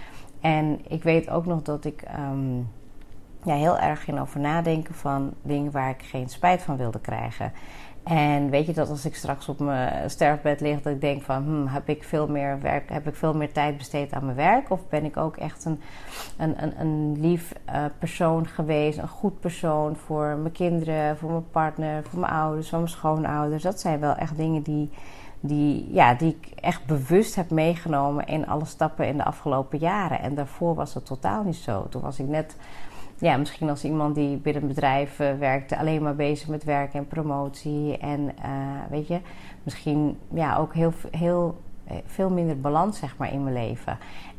En 0.47 0.79
ik 0.87 1.03
weet 1.03 1.29
ook 1.29 1.45
nog 1.45 1.61
dat 1.61 1.85
ik 1.85 2.03
um, 2.19 2.69
ja, 3.43 3.55
heel 3.55 3.77
erg 3.77 4.03
ging 4.03 4.19
over 4.19 4.39
nadenken 4.39 4.93
van 4.93 5.33
dingen 5.41 5.71
waar 5.71 5.89
ik 5.89 6.01
geen 6.01 6.29
spijt 6.29 6.61
van 6.61 6.77
wilde 6.77 6.99
krijgen. 6.99 7.51
En 8.03 8.49
weet 8.49 8.65
je 8.65 8.73
dat 8.73 8.89
als 8.89 9.05
ik 9.05 9.15
straks 9.15 9.49
op 9.49 9.59
mijn 9.59 10.09
sterfbed 10.09 10.61
lig, 10.61 10.81
dat 10.81 10.93
ik 10.93 11.01
denk 11.01 11.21
van 11.21 11.43
hmm, 11.43 11.67
heb 11.67 11.89
ik 11.89 12.03
veel 12.03 12.27
meer 12.27 12.59
werk, 12.61 12.89
heb 12.89 13.07
ik 13.07 13.15
veel 13.15 13.33
meer 13.33 13.51
tijd 13.51 13.77
besteed 13.77 14.13
aan 14.13 14.25
mijn 14.25 14.37
werk? 14.37 14.69
Of 14.69 14.89
ben 14.89 15.05
ik 15.05 15.17
ook 15.17 15.37
echt 15.37 15.65
een, 15.65 15.81
een, 16.37 16.63
een, 16.63 16.79
een 16.79 17.19
lief 17.19 17.53
uh, 17.69 17.85
persoon 17.99 18.47
geweest, 18.47 18.97
een 18.97 19.07
goed 19.07 19.39
persoon 19.39 19.95
voor 19.95 20.37
mijn 20.37 20.53
kinderen, 20.53 21.17
voor 21.17 21.31
mijn 21.31 21.49
partner, 21.51 22.03
voor 22.03 22.19
mijn 22.19 22.33
ouders, 22.33 22.69
voor 22.69 22.79
mijn 22.79 22.91
schoonouders? 22.91 23.63
Dat 23.63 23.79
zijn 23.79 23.99
wel 23.99 24.15
echt 24.15 24.37
dingen 24.37 24.61
die, 24.61 24.89
die, 25.39 25.93
ja, 25.93 26.13
die 26.13 26.37
ik 26.41 26.59
echt 26.59 26.85
bewust 26.85 27.35
heb 27.35 27.49
meegenomen 27.49 28.25
in 28.25 28.47
alle 28.47 28.65
stappen 28.65 29.07
in 29.07 29.17
de 29.17 29.23
afgelopen 29.23 29.79
jaren. 29.79 30.19
En 30.19 30.35
daarvoor 30.35 30.75
was 30.75 30.93
het 30.93 31.05
totaal 31.05 31.43
niet 31.43 31.55
zo. 31.55 31.87
Toen 31.89 32.01
was 32.01 32.19
ik 32.19 32.27
net 32.27 32.55
ja, 33.19 33.37
misschien 33.37 33.69
als 33.69 33.83
iemand 33.83 34.15
die 34.15 34.37
binnen 34.37 34.61
een 34.61 34.67
bedrijf 34.67 35.19
uh, 35.19 35.33
werkte, 35.33 35.77
alleen 35.77 36.01
maar 36.01 36.15
bezig 36.15 36.47
met 36.47 36.63
werk 36.63 36.93
en 36.93 37.07
promotie. 37.07 37.97
En 37.97 38.21
uh, 38.21 38.51
weet 38.89 39.07
je, 39.07 39.19
misschien 39.63 40.17
ja, 40.33 40.57
ook 40.57 40.73
heel, 40.73 40.93
heel, 41.11 41.57
eh, 41.83 41.97
veel 42.05 42.29
minder 42.29 42.59
balans 42.59 42.99
zeg 42.99 43.17
maar, 43.17 43.33
in 43.33 43.43
mijn 43.43 43.55
leven. 43.55 43.97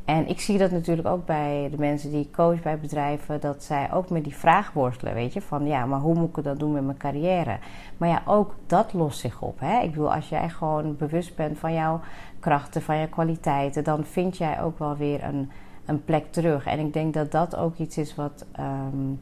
En 0.09 0.29
ik 0.29 0.41
zie 0.41 0.59
dat 0.59 0.71
natuurlijk 0.71 1.09
ook 1.09 1.27
bij 1.27 1.69
de 1.71 1.79
mensen 1.79 2.11
die 2.11 2.21
ik 2.21 2.33
coach 2.33 2.62
bij 2.62 2.79
bedrijven, 2.79 3.41
dat 3.41 3.62
zij 3.62 3.93
ook 3.93 4.11
met 4.11 4.25
die 4.25 4.35
vraag 4.35 4.73
worstelen, 4.73 5.15
weet 5.15 5.33
je, 5.33 5.41
van 5.41 5.67
ja, 5.67 5.87
maar 5.87 6.00
hoe 6.00 6.15
moet 6.15 6.37
ik 6.37 6.45
dat 6.45 6.59
doen 6.59 6.73
met 6.73 6.85
mijn 6.85 6.97
carrière? 6.97 7.59
Maar 7.97 8.09
ja, 8.09 8.23
ook 8.25 8.55
dat 8.67 8.93
lost 8.93 9.19
zich 9.19 9.43
op. 9.43 9.61
Hè? 9.61 9.81
Ik 9.81 9.91
bedoel, 9.91 10.15
als 10.15 10.29
jij 10.29 10.49
gewoon 10.49 10.97
bewust 10.97 11.37
bent 11.37 11.59
van 11.59 11.73
jouw 11.73 12.00
krachten, 12.41 12.83
van 12.83 12.97
je 12.97 13.09
kwaliteiten, 13.09 13.85
dan 13.85 14.05
vind 14.05 14.37
jij 14.37 14.62
ook 14.62 14.79
wel 14.79 14.97
weer 14.97 15.25
een 15.25 15.50
een 15.88 16.05
plek 16.05 16.33
terug. 16.33 16.67
En 16.67 16.79
ik 16.79 16.93
denk 16.93 17.15
dat 17.15 17.33
dat 17.33 17.57
ook 17.57 17.77
iets 17.77 17.99
is 17.99 18.15
wat, 18.15 18.45
um, 18.61 19.21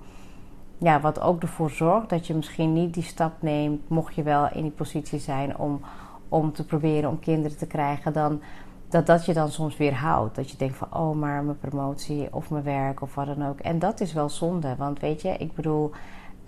ja, 0.78 1.00
wat 1.00 1.20
ook 1.20 1.42
ervoor 1.42 1.70
zorgt 1.70 2.08
dat 2.08 2.26
je 2.26 2.34
misschien 2.34 2.72
niet 2.72 2.94
die 2.94 3.02
stap 3.02 3.32
neemt, 3.42 3.88
mocht 3.88 4.14
je 4.14 4.22
wel 4.22 4.48
in 4.52 4.62
die 4.62 4.70
positie 4.70 5.18
zijn 5.18 5.56
om, 5.58 5.80
om 6.28 6.52
te 6.52 6.64
proberen 6.64 7.10
om 7.10 7.18
kinderen 7.18 7.56
te 7.56 7.66
krijgen, 7.66 8.12
dan 8.12 8.40
dat 8.88 9.06
dat 9.06 9.24
je 9.24 9.32
dan 9.32 9.50
soms 9.50 9.76
weer 9.76 9.94
houdt. 9.94 10.36
Dat 10.36 10.50
je 10.50 10.56
denkt 10.56 10.76
van, 10.76 10.88
oh, 10.94 11.16
maar 11.16 11.42
mijn 11.42 11.58
promotie 11.58 12.28
of 12.30 12.50
mijn 12.50 12.64
werk 12.64 13.02
of 13.02 13.14
wat 13.14 13.26
dan 13.26 13.46
ook. 13.48 13.60
En 13.60 13.78
dat 13.78 14.00
is 14.00 14.12
wel 14.12 14.28
zonde, 14.28 14.76
want 14.76 15.00
weet 15.00 15.22
je, 15.22 15.36
ik 15.38 15.54
bedoel. 15.54 15.90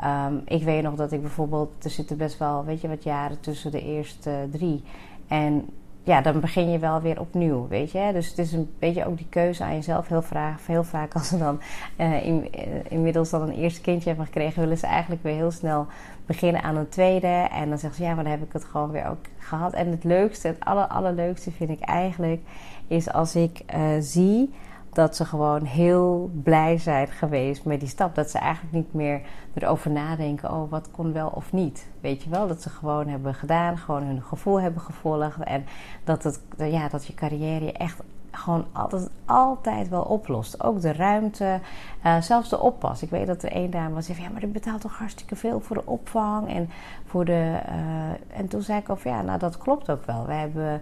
Um, 0.04 0.42
ik 0.44 0.62
weet 0.62 0.82
nog 0.82 0.94
dat 0.94 1.12
ik 1.12 1.20
bijvoorbeeld, 1.20 1.84
er 1.84 1.90
zitten 1.90 2.16
best 2.16 2.38
wel, 2.38 2.64
weet 2.64 2.80
je, 2.80 2.88
wat 2.88 3.02
jaren 3.02 3.40
tussen 3.40 3.70
de 3.70 3.82
eerste 3.82 4.48
drie. 4.50 4.82
En 5.28 5.68
ja, 6.02 6.20
dan 6.20 6.40
begin 6.40 6.70
je 6.70 6.78
wel 6.78 7.00
weer 7.00 7.20
opnieuw, 7.20 7.68
weet 7.68 7.90
je. 7.90 8.10
Dus 8.12 8.28
het 8.28 8.38
is 8.38 8.52
een 8.52 8.70
beetje 8.78 9.06
ook 9.06 9.16
die 9.16 9.26
keuze 9.28 9.64
aan 9.64 9.74
jezelf. 9.74 10.08
Heel, 10.08 10.22
vraag, 10.22 10.66
heel 10.66 10.84
vaak 10.84 11.14
als 11.14 11.28
ze 11.28 11.38
dan 11.38 11.60
uh, 11.96 12.26
in, 12.26 12.48
uh, 12.54 12.62
inmiddels 12.88 13.30
dan 13.30 13.42
een 13.42 13.54
eerste 13.54 13.80
kindje 13.80 14.08
hebben 14.08 14.26
gekregen... 14.26 14.60
willen 14.60 14.78
ze 14.78 14.86
eigenlijk 14.86 15.22
weer 15.22 15.34
heel 15.34 15.50
snel 15.50 15.86
beginnen 16.28 16.62
aan 16.62 16.76
een 16.76 16.88
tweede. 16.88 17.46
En 17.50 17.68
dan 17.68 17.78
zeggen 17.78 17.98
ze, 17.98 18.08
ja, 18.08 18.14
maar 18.14 18.24
dan 18.24 18.32
heb 18.32 18.42
ik 18.42 18.52
het 18.52 18.64
gewoon 18.64 18.90
weer 18.90 19.06
ook 19.06 19.24
gehad. 19.38 19.72
En 19.72 19.90
het 19.90 20.04
leukste, 20.04 20.48
het 20.48 20.60
aller, 20.60 20.86
allerleukste 20.86 21.50
vind 21.50 21.70
ik 21.70 21.80
eigenlijk... 21.80 22.40
is 22.86 23.12
als 23.12 23.36
ik 23.36 23.62
uh, 23.74 23.80
zie 24.00 24.54
dat 24.92 25.16
ze 25.16 25.24
gewoon 25.24 25.64
heel 25.64 26.30
blij 26.42 26.78
zijn 26.78 27.08
geweest 27.08 27.64
met 27.64 27.80
die 27.80 27.88
stap. 27.88 28.14
Dat 28.14 28.30
ze 28.30 28.38
eigenlijk 28.38 28.74
niet 28.74 28.92
meer 28.92 29.20
erover 29.54 29.90
nadenken: 29.90 30.50
oh, 30.50 30.70
wat 30.70 30.90
kon 30.90 31.12
wel 31.12 31.28
of 31.28 31.52
niet. 31.52 31.86
Weet 32.00 32.22
je 32.22 32.30
wel, 32.30 32.48
dat 32.48 32.62
ze 32.62 32.70
gewoon 32.70 33.08
hebben 33.08 33.34
gedaan, 33.34 33.78
gewoon 33.78 34.02
hun 34.02 34.22
gevoel 34.22 34.60
hebben 34.60 34.82
gevolgd. 34.82 35.38
En 35.44 35.64
dat, 36.04 36.22
het, 36.22 36.40
ja, 36.56 36.88
dat 36.88 37.06
je 37.06 37.14
carrière 37.14 37.64
je 37.64 37.72
echt 37.72 38.02
gewoon 38.30 38.64
altijd, 38.72 39.10
altijd 39.24 39.88
wel 39.88 40.02
oplost. 40.02 40.62
Ook 40.62 40.80
de 40.80 40.92
ruimte, 40.92 41.60
uh, 42.04 42.20
zelfs 42.20 42.48
de 42.48 42.60
oppas. 42.60 43.02
Ik 43.02 43.10
weet 43.10 43.26
dat 43.26 43.42
er 43.42 43.52
één 43.52 43.70
dame 43.70 43.94
was 43.94 44.06
die 44.06 44.20
ja, 44.20 44.28
maar 44.28 44.40
je 44.40 44.46
betaalt 44.46 44.80
toch 44.80 44.98
hartstikke 44.98 45.36
veel 45.36 45.60
voor 45.60 45.76
de 45.76 45.86
opvang 45.86 46.48
en 46.48 46.70
voor 47.06 47.24
de. 47.24 47.60
Uh, 47.68 48.38
en 48.38 48.48
toen 48.48 48.62
zei 48.62 48.78
ik 48.78 48.90
over 48.90 49.10
ja, 49.10 49.22
nou 49.22 49.38
dat 49.38 49.58
klopt 49.58 49.90
ook 49.90 50.04
wel. 50.04 50.26
We 50.26 50.32
hebben 50.32 50.80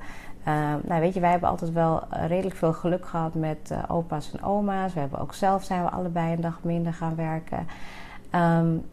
uh, 0.48 0.74
nou, 0.82 1.00
weet 1.00 1.14
je, 1.14 1.20
wij 1.20 1.30
hebben 1.30 1.48
altijd 1.48 1.72
wel 1.72 2.02
redelijk 2.10 2.56
veel 2.56 2.72
geluk 2.72 3.06
gehad 3.06 3.34
met 3.34 3.74
opa's 3.88 4.32
en 4.32 4.42
oma's. 4.42 4.94
We 4.94 5.00
hebben 5.00 5.18
ook 5.18 5.34
zelf 5.34 5.64
zijn 5.64 5.82
we 5.82 5.90
allebei 5.90 6.32
een 6.32 6.40
dag 6.40 6.58
minder 6.62 6.92
gaan 6.92 7.14
werken. 7.14 7.66
Um, 8.34 8.84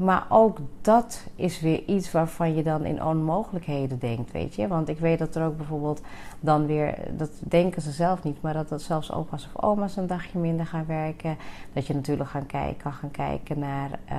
maar 0.00 0.26
ook 0.28 0.58
dat 0.80 1.26
is 1.34 1.60
weer 1.60 1.84
iets 1.84 2.12
waarvan 2.12 2.54
je 2.54 2.62
dan 2.62 2.84
in 2.84 3.04
onmogelijkheden 3.04 3.98
denkt, 3.98 4.32
weet 4.32 4.54
je. 4.54 4.68
Want 4.68 4.88
ik 4.88 4.98
weet 4.98 5.18
dat 5.18 5.34
er 5.34 5.44
ook 5.44 5.56
bijvoorbeeld 5.56 6.02
dan 6.40 6.66
weer, 6.66 6.98
dat 7.16 7.30
denken 7.38 7.82
ze 7.82 7.90
zelf 7.90 8.22
niet, 8.22 8.42
maar 8.42 8.52
dat, 8.52 8.68
dat 8.68 8.82
zelfs 8.82 9.12
opa's 9.12 9.48
of 9.54 9.62
oma's 9.62 9.96
een 9.96 10.06
dagje 10.06 10.38
minder 10.38 10.66
gaan 10.66 10.86
werken. 10.86 11.36
Dat 11.72 11.86
je 11.86 11.94
natuurlijk 11.94 12.28
gaan 12.28 12.46
kijken, 12.46 12.82
kan 12.82 12.92
gaan 12.92 13.10
kijken 13.10 13.58
naar 13.58 13.90
uh, 14.12 14.16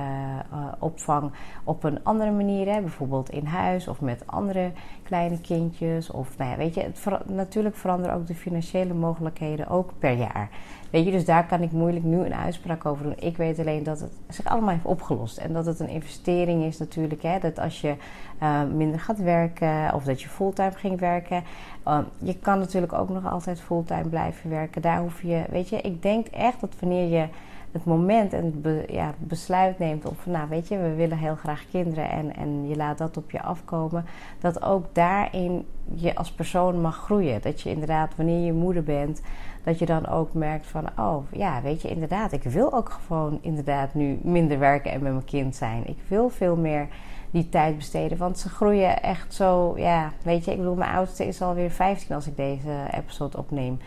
uh, 0.52 0.72
opvang 0.78 1.32
op 1.64 1.84
een 1.84 2.04
andere 2.04 2.30
manier, 2.30 2.74
hè? 2.74 2.80
bijvoorbeeld 2.80 3.30
in 3.30 3.46
huis 3.46 3.88
of 3.88 4.00
met 4.00 4.26
andere 4.26 4.72
kleine 5.02 5.40
kindjes. 5.40 6.10
Of 6.10 6.38
nou 6.38 6.50
ja, 6.50 6.56
weet 6.56 6.74
je, 6.74 6.80
het 6.80 7.28
natuurlijk 7.28 7.76
veranderen 7.76 8.16
ook 8.16 8.26
de 8.26 8.34
financiële 8.34 8.94
mogelijkheden 8.94 9.68
ook 9.68 9.90
per 9.98 10.12
jaar. 10.12 10.50
Weet 10.92 11.04
je, 11.04 11.10
dus 11.10 11.24
daar 11.24 11.46
kan 11.46 11.62
ik 11.62 11.72
moeilijk 11.72 12.04
nu 12.04 12.18
een 12.18 12.34
uitspraak 12.34 12.86
over 12.86 13.04
doen. 13.04 13.14
Ik 13.18 13.36
weet 13.36 13.58
alleen 13.58 13.82
dat 13.82 14.00
het 14.00 14.12
zich 14.28 14.44
allemaal 14.44 14.70
heeft 14.70 14.84
opgelost. 14.84 15.38
En 15.38 15.52
dat 15.52 15.66
het 15.66 15.80
een 15.80 15.88
investering 15.88 16.64
is 16.64 16.78
natuurlijk. 16.78 17.22
Hè, 17.22 17.38
dat 17.38 17.58
als 17.58 17.80
je 17.80 17.94
uh, 18.42 18.62
minder 18.74 19.00
gaat 19.00 19.18
werken 19.18 19.94
of 19.94 20.04
dat 20.04 20.22
je 20.22 20.28
fulltime 20.28 20.72
ging 20.72 21.00
werken. 21.00 21.42
Uh, 21.88 21.98
je 22.18 22.38
kan 22.38 22.58
natuurlijk 22.58 22.92
ook 22.92 23.08
nog 23.08 23.30
altijd 23.30 23.60
fulltime 23.60 24.08
blijven 24.08 24.50
werken. 24.50 24.82
Daar 24.82 25.00
hoef 25.00 25.22
je, 25.22 25.44
weet 25.50 25.68
je, 25.68 25.80
ik 25.80 26.02
denk 26.02 26.26
echt 26.26 26.60
dat 26.60 26.74
wanneer 26.80 27.08
je 27.18 27.26
het 27.72 27.84
moment 27.84 28.32
en 28.32 28.60
het 28.62 28.90
ja, 28.90 29.14
besluit 29.18 29.78
neemt 29.78 30.06
om 30.06 30.14
van 30.14 30.32
nou 30.32 30.48
weet 30.48 30.68
je, 30.68 30.78
we 30.78 30.94
willen 30.94 31.18
heel 31.18 31.36
graag 31.36 31.64
kinderen 31.70 32.10
en, 32.10 32.36
en 32.36 32.68
je 32.68 32.76
laat 32.76 32.98
dat 32.98 33.16
op 33.16 33.30
je 33.30 33.42
afkomen, 33.42 34.04
dat 34.40 34.62
ook 34.62 34.84
daarin 34.92 35.66
je 35.94 36.14
als 36.14 36.32
persoon 36.32 36.80
mag 36.80 36.96
groeien. 36.96 37.42
Dat 37.42 37.60
je 37.60 37.70
inderdaad, 37.70 38.16
wanneer 38.16 38.44
je 38.44 38.52
moeder 38.52 38.82
bent, 38.82 39.22
dat 39.64 39.78
je 39.78 39.86
dan 39.86 40.06
ook 40.06 40.32
merkt 40.32 40.66
van 40.66 40.88
oh 40.98 41.24
ja, 41.32 41.62
weet 41.62 41.82
je, 41.82 41.88
inderdaad, 41.88 42.32
ik 42.32 42.42
wil 42.42 42.72
ook 42.72 42.98
gewoon 43.06 43.38
inderdaad 43.42 43.94
nu 43.94 44.18
minder 44.22 44.58
werken 44.58 44.92
en 44.92 45.02
met 45.02 45.12
mijn 45.12 45.24
kind 45.24 45.56
zijn. 45.56 45.86
Ik 45.86 45.98
wil 46.08 46.28
veel 46.28 46.56
meer 46.56 46.88
die 47.30 47.48
tijd 47.48 47.76
besteden. 47.76 48.18
Want 48.18 48.38
ze 48.38 48.48
groeien 48.48 49.02
echt 49.02 49.34
zo, 49.34 49.72
ja, 49.76 50.12
weet 50.22 50.44
je, 50.44 50.50
ik 50.50 50.56
bedoel, 50.56 50.74
mijn 50.74 50.94
oudste 50.94 51.26
is 51.26 51.42
alweer 51.42 51.70
15 51.70 52.14
als 52.14 52.26
ik 52.26 52.36
deze 52.36 52.86
episode 52.90 53.38
opneem. 53.38 53.78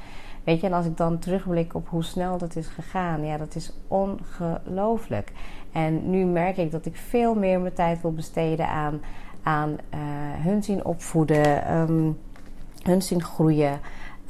Weet 0.44 0.62
je, 0.62 0.68
en 0.68 0.74
als 0.74 0.86
ik 0.86 0.98
dan 0.98 1.20
terugblik 1.20 1.74
op 1.74 1.88
hoe 1.90 2.04
snel 2.04 2.38
dat 2.38 2.56
is 2.56 2.68
gegaan, 2.68 3.26
ja, 3.26 3.38
dat 3.38 3.56
is 3.56 3.74
ongelooflijk. 3.88 5.32
En 5.72 6.10
nu 6.10 6.26
merk 6.26 6.58
ik 6.58 6.72
dat 6.72 6.86
ik 6.86 6.96
veel 6.96 7.36
meer 7.36 7.60
mijn 7.60 7.74
tijd 7.74 8.02
wil 8.02 8.14
besteden 8.14 8.68
aan, 8.68 9.02
aan 9.44 9.70
uh, 9.70 10.00
hun 10.44 10.64
zien 10.64 10.86
opvoeden, 10.86 11.74
um, 11.78 12.18
hun 12.84 13.02
zien 13.02 13.24
groeien. 13.24 13.80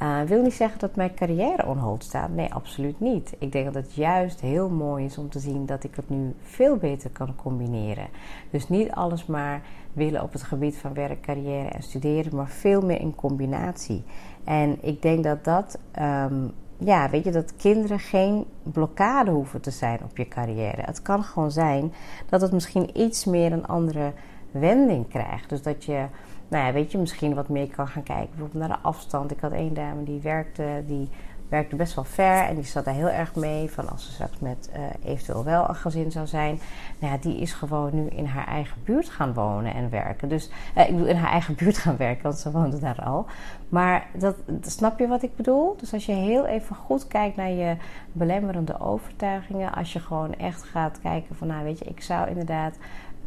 Uh, 0.02 0.22
wil 0.22 0.42
niet 0.42 0.52
zeggen 0.52 0.78
dat 0.78 0.96
mijn 0.96 1.14
carrière 1.14 1.66
on 1.66 1.96
staat. 1.98 2.30
Nee, 2.30 2.54
absoluut 2.54 3.00
niet. 3.00 3.34
Ik 3.38 3.52
denk 3.52 3.64
dat 3.64 3.74
het 3.74 3.94
juist 3.94 4.40
heel 4.40 4.68
mooi 4.68 5.04
is 5.04 5.18
om 5.18 5.30
te 5.30 5.38
zien 5.38 5.66
dat 5.66 5.84
ik 5.84 5.96
het 5.96 6.08
nu 6.08 6.34
veel 6.42 6.76
beter 6.76 7.10
kan 7.10 7.34
combineren. 7.36 8.08
Dus 8.50 8.68
niet 8.68 8.90
alles 8.90 9.26
maar 9.26 9.62
willen 9.92 10.22
op 10.22 10.32
het 10.32 10.42
gebied 10.42 10.76
van 10.76 10.94
werk, 10.94 11.20
carrière 11.20 11.68
en 11.68 11.82
studeren, 11.82 12.36
maar 12.36 12.48
veel 12.48 12.80
meer 12.80 13.00
in 13.00 13.14
combinatie. 13.14 14.04
En 14.44 14.78
ik 14.80 15.02
denk 15.02 15.24
dat 15.24 15.44
dat, 15.44 15.78
um, 15.98 16.52
ja, 16.78 17.10
weet 17.10 17.24
je, 17.24 17.30
dat 17.30 17.56
kinderen 17.56 17.98
geen 17.98 18.44
blokkade 18.62 19.30
hoeven 19.30 19.60
te 19.60 19.70
zijn 19.70 20.00
op 20.04 20.16
je 20.16 20.28
carrière. 20.28 20.82
Het 20.82 21.02
kan 21.02 21.22
gewoon 21.22 21.50
zijn 21.50 21.92
dat 22.28 22.40
het 22.40 22.52
misschien 22.52 23.00
iets 23.00 23.24
meer 23.24 23.52
een 23.52 23.66
andere 23.66 24.12
wending 24.50 25.08
krijgt. 25.08 25.48
Dus 25.48 25.62
dat 25.62 25.84
je 25.84 26.06
nou 26.48 26.66
ja, 26.66 26.72
weet 26.72 26.92
je, 26.92 26.98
misschien 26.98 27.34
wat 27.34 27.48
meer 27.48 27.68
kan 27.68 27.88
gaan 27.88 28.02
kijken. 28.02 28.28
Bijvoorbeeld 28.30 28.68
naar 28.68 28.78
de 28.78 28.84
afstand. 28.84 29.30
Ik 29.30 29.40
had 29.40 29.52
één 29.52 29.74
dame 29.74 30.04
die 30.04 30.20
werkte, 30.20 30.82
die 30.86 31.08
werkte 31.48 31.76
best 31.76 31.94
wel 31.94 32.04
ver. 32.04 32.42
En 32.42 32.54
die 32.54 32.64
zat 32.64 32.84
daar 32.84 32.94
heel 32.94 33.08
erg 33.08 33.34
mee. 33.34 33.70
Van 33.70 33.88
als 33.88 34.04
ze 34.04 34.12
straks 34.12 34.38
met 34.38 34.70
uh, 34.76 35.12
eventueel 35.12 35.44
wel 35.44 35.68
een 35.68 35.74
gezin 35.74 36.10
zou 36.10 36.26
zijn. 36.26 36.60
Nou 36.98 37.12
ja, 37.12 37.18
die 37.20 37.40
is 37.40 37.52
gewoon 37.52 37.94
nu 37.94 38.06
in 38.06 38.26
haar 38.26 38.46
eigen 38.46 38.76
buurt 38.84 39.08
gaan 39.08 39.34
wonen 39.34 39.74
en 39.74 39.90
werken. 39.90 40.28
Dus 40.28 40.50
uh, 40.76 40.88
ik 40.88 40.92
bedoel 40.92 41.08
in 41.08 41.16
haar 41.16 41.30
eigen 41.30 41.54
buurt 41.60 41.78
gaan 41.78 41.96
werken, 41.96 42.22
want 42.22 42.38
ze 42.38 42.50
woonde 42.50 42.78
daar 42.78 43.02
al. 43.02 43.26
Maar 43.68 44.06
dat, 44.18 44.36
snap 44.60 44.98
je 44.98 45.06
wat 45.06 45.22
ik 45.22 45.36
bedoel? 45.36 45.76
Dus 45.76 45.92
als 45.92 46.06
je 46.06 46.12
heel 46.12 46.46
even 46.46 46.76
goed 46.76 47.08
kijkt 47.08 47.36
naar 47.36 47.50
je 47.50 47.76
belemmerende 48.12 48.80
overtuigingen. 48.80 49.74
Als 49.74 49.92
je 49.92 50.00
gewoon 50.00 50.34
echt 50.34 50.62
gaat 50.62 51.00
kijken 51.00 51.36
van, 51.36 51.46
nou 51.46 51.64
weet 51.64 51.78
je, 51.78 51.84
ik 51.84 52.02
zou 52.02 52.28
inderdaad. 52.28 52.74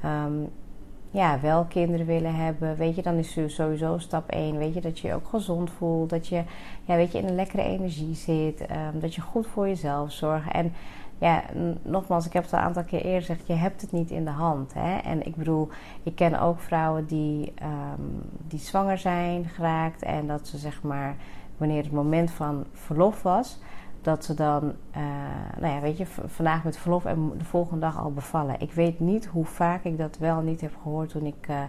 Um, 0.05 0.49
ja, 1.11 1.39
wel 1.39 1.65
kinderen 1.65 2.05
willen 2.05 2.35
hebben, 2.35 2.75
weet 2.75 2.95
je, 2.95 3.01
dan 3.01 3.15
is 3.15 3.37
sowieso 3.47 3.97
stap 3.97 4.29
1, 4.29 4.57
weet 4.57 4.73
je, 4.73 4.81
dat 4.81 4.99
je 4.99 5.07
je 5.07 5.13
ook 5.13 5.27
gezond 5.27 5.69
voelt, 5.69 6.09
dat 6.09 6.27
je, 6.27 6.43
ja, 6.83 6.95
weet 6.95 7.11
je, 7.11 7.17
in 7.17 7.27
een 7.27 7.35
lekkere 7.35 7.63
energie 7.63 8.15
zit, 8.15 8.65
ehm, 8.65 8.99
dat 8.99 9.15
je 9.15 9.21
goed 9.21 9.47
voor 9.47 9.67
jezelf 9.67 10.11
zorgt. 10.11 10.51
En 10.51 10.73
ja, 11.19 11.43
nogmaals, 11.81 12.25
ik 12.25 12.33
heb 12.33 12.43
het 12.43 12.53
al 12.53 12.59
een 12.59 12.65
aantal 12.65 12.83
keer 12.83 13.01
eerder 13.01 13.19
gezegd, 13.19 13.47
je 13.47 13.53
hebt 13.53 13.81
het 13.81 13.91
niet 13.91 14.11
in 14.11 14.25
de 14.25 14.31
hand. 14.31 14.73
Hè? 14.73 14.97
En 14.97 15.25
ik 15.25 15.35
bedoel, 15.35 15.69
ik 16.03 16.15
ken 16.15 16.39
ook 16.39 16.59
vrouwen 16.59 17.05
die, 17.05 17.53
ehm, 17.55 18.01
die 18.47 18.59
zwanger 18.59 18.97
zijn 18.97 19.45
geraakt 19.45 20.01
en 20.01 20.27
dat 20.27 20.47
ze 20.47 20.57
zeg 20.57 20.83
maar, 20.83 21.15
wanneer 21.57 21.83
het 21.83 21.91
moment 21.91 22.31
van 22.31 22.65
verlof 22.73 23.21
was, 23.21 23.59
dat 24.01 24.25
ze 24.25 24.33
dan, 24.33 24.63
uh, 24.63 25.03
nou 25.59 25.73
ja, 25.73 25.79
weet 25.81 25.97
je, 25.97 26.05
vandaag 26.25 26.63
met 26.63 26.77
verlof 26.77 27.05
en 27.05 27.31
de 27.37 27.45
volgende 27.45 27.79
dag 27.79 27.97
al 27.99 28.11
bevallen. 28.11 28.59
Ik 28.59 28.71
weet 28.71 28.99
niet 28.99 29.25
hoe 29.25 29.45
vaak 29.45 29.83
ik 29.83 29.97
dat 29.97 30.17
wel 30.17 30.41
niet 30.41 30.61
heb 30.61 30.73
gehoord 30.81 31.09
toen 31.09 31.25
ik 31.25 31.47
uh, 31.49 31.61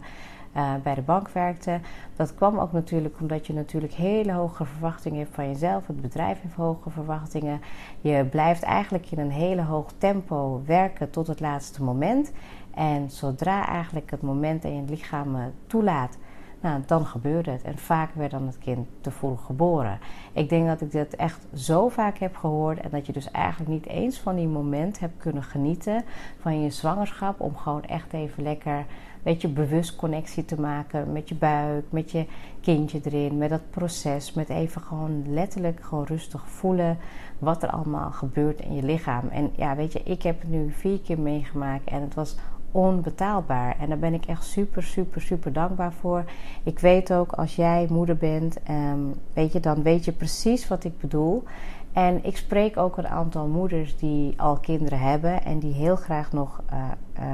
uh, 0.56 0.72
bij 0.82 0.94
de 0.94 1.02
bank 1.02 1.28
werkte. 1.28 1.80
Dat 2.16 2.34
kwam 2.34 2.58
ook 2.58 2.72
natuurlijk 2.72 3.20
omdat 3.20 3.46
je 3.46 3.52
natuurlijk 3.52 3.92
hele 3.92 4.32
hoge 4.32 4.64
verwachtingen 4.64 5.18
hebt 5.18 5.34
van 5.34 5.46
jezelf. 5.46 5.86
Het 5.86 6.00
bedrijf 6.00 6.42
heeft 6.42 6.54
hoge 6.54 6.90
verwachtingen. 6.90 7.60
Je 8.00 8.26
blijft 8.30 8.62
eigenlijk 8.62 9.10
in 9.10 9.18
een 9.18 9.30
hele 9.30 9.62
hoog 9.62 9.92
tempo 9.98 10.62
werken 10.66 11.10
tot 11.10 11.26
het 11.26 11.40
laatste 11.40 11.82
moment. 11.82 12.32
En 12.74 13.10
zodra 13.10 13.66
eigenlijk 13.66 14.10
het 14.10 14.22
moment 14.22 14.64
en 14.64 14.74
je 14.74 14.82
lichaam 14.88 15.36
toelaat 15.66 16.18
nou, 16.60 16.82
dan 16.86 17.06
gebeurde 17.06 17.50
het. 17.50 17.62
En 17.62 17.78
vaak 17.78 18.14
werd 18.14 18.30
dan 18.30 18.46
het 18.46 18.58
kind 18.58 18.86
te 19.00 19.10
vroeg 19.10 19.46
geboren. 19.46 19.98
Ik 20.32 20.48
denk 20.48 20.66
dat 20.66 20.80
ik 20.80 20.92
dat 20.92 21.12
echt 21.12 21.46
zo 21.54 21.88
vaak 21.88 22.18
heb 22.18 22.36
gehoord. 22.36 22.80
En 22.80 22.90
dat 22.90 23.06
je 23.06 23.12
dus 23.12 23.30
eigenlijk 23.30 23.70
niet 23.70 23.86
eens 23.86 24.18
van 24.18 24.36
die 24.36 24.48
moment 24.48 25.00
hebt 25.00 25.16
kunnen 25.16 25.42
genieten 25.42 26.04
van 26.40 26.62
je 26.62 26.70
zwangerschap. 26.70 27.40
Om 27.40 27.56
gewoon 27.56 27.84
echt 27.84 28.12
even 28.12 28.42
lekker, 28.42 28.84
weet 29.22 29.40
je, 29.40 29.48
bewust 29.48 29.96
connectie 29.96 30.44
te 30.44 30.60
maken 30.60 31.12
met 31.12 31.28
je 31.28 31.34
buik, 31.34 31.84
met 31.90 32.10
je 32.10 32.26
kindje 32.60 33.00
erin, 33.04 33.38
met 33.38 33.50
dat 33.50 33.70
proces. 33.70 34.32
Met 34.32 34.48
even 34.48 34.80
gewoon 34.80 35.32
letterlijk 35.32 35.80
gewoon 35.82 36.04
rustig 36.04 36.48
voelen 36.48 36.98
wat 37.38 37.62
er 37.62 37.70
allemaal 37.70 38.10
gebeurt 38.10 38.60
in 38.60 38.74
je 38.74 38.82
lichaam. 38.82 39.28
En 39.28 39.52
ja, 39.56 39.76
weet 39.76 39.92
je, 39.92 40.02
ik 40.02 40.22
heb 40.22 40.40
het 40.40 40.50
nu 40.50 40.70
vier 40.70 41.00
keer 41.00 41.18
meegemaakt 41.18 41.84
en 41.84 42.00
het 42.00 42.14
was 42.14 42.36
onbetaalbaar. 42.72 43.76
En 43.78 43.88
daar 43.88 43.98
ben 43.98 44.14
ik 44.14 44.24
echt 44.24 44.44
super, 44.44 44.82
super, 44.82 45.20
super 45.20 45.52
dankbaar 45.52 45.92
voor. 45.92 46.24
Ik 46.62 46.78
weet 46.78 47.12
ook 47.12 47.32
als 47.32 47.56
jij 47.56 47.86
moeder 47.90 48.16
bent, 48.16 48.56
um, 48.70 49.14
weet 49.32 49.52
je, 49.52 49.60
dan 49.60 49.82
weet 49.82 50.04
je 50.04 50.12
precies 50.12 50.68
wat 50.68 50.84
ik 50.84 51.00
bedoel. 51.00 51.44
En 51.92 52.24
ik 52.24 52.36
spreek 52.36 52.76
ook 52.76 52.96
een 52.96 53.08
aantal 53.08 53.46
moeders 53.46 53.96
die 53.96 54.34
al 54.36 54.56
kinderen 54.56 54.98
hebben 54.98 55.44
en 55.44 55.58
die 55.58 55.72
heel 55.72 55.96
graag 55.96 56.32
nog 56.32 56.62
uh, 56.72 56.78
uh, 57.18 57.24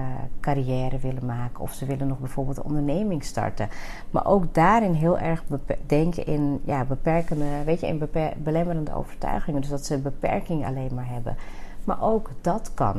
carrière 0.40 0.98
willen 0.98 1.26
maken. 1.26 1.60
Of 1.60 1.72
ze 1.72 1.86
willen 1.86 2.06
nog 2.06 2.18
bijvoorbeeld 2.18 2.56
een 2.56 2.64
onderneming 2.64 3.24
starten. 3.24 3.68
Maar 4.10 4.26
ook 4.26 4.54
daarin 4.54 4.92
heel 4.92 5.18
erg 5.18 5.44
denken 5.86 6.26
in 6.26 6.60
ja, 6.64 6.84
beperkende, 6.84 7.64
weet 7.64 7.80
je, 7.80 7.86
in 7.86 8.08
belemmerende 8.42 8.94
overtuigingen. 8.94 9.60
Dus 9.60 9.70
dat 9.70 9.84
ze 9.84 9.98
beperking 9.98 10.66
alleen 10.66 10.94
maar 10.94 11.08
hebben. 11.08 11.36
Maar 11.84 12.02
ook 12.02 12.30
dat 12.40 12.70
kan. 12.74 12.96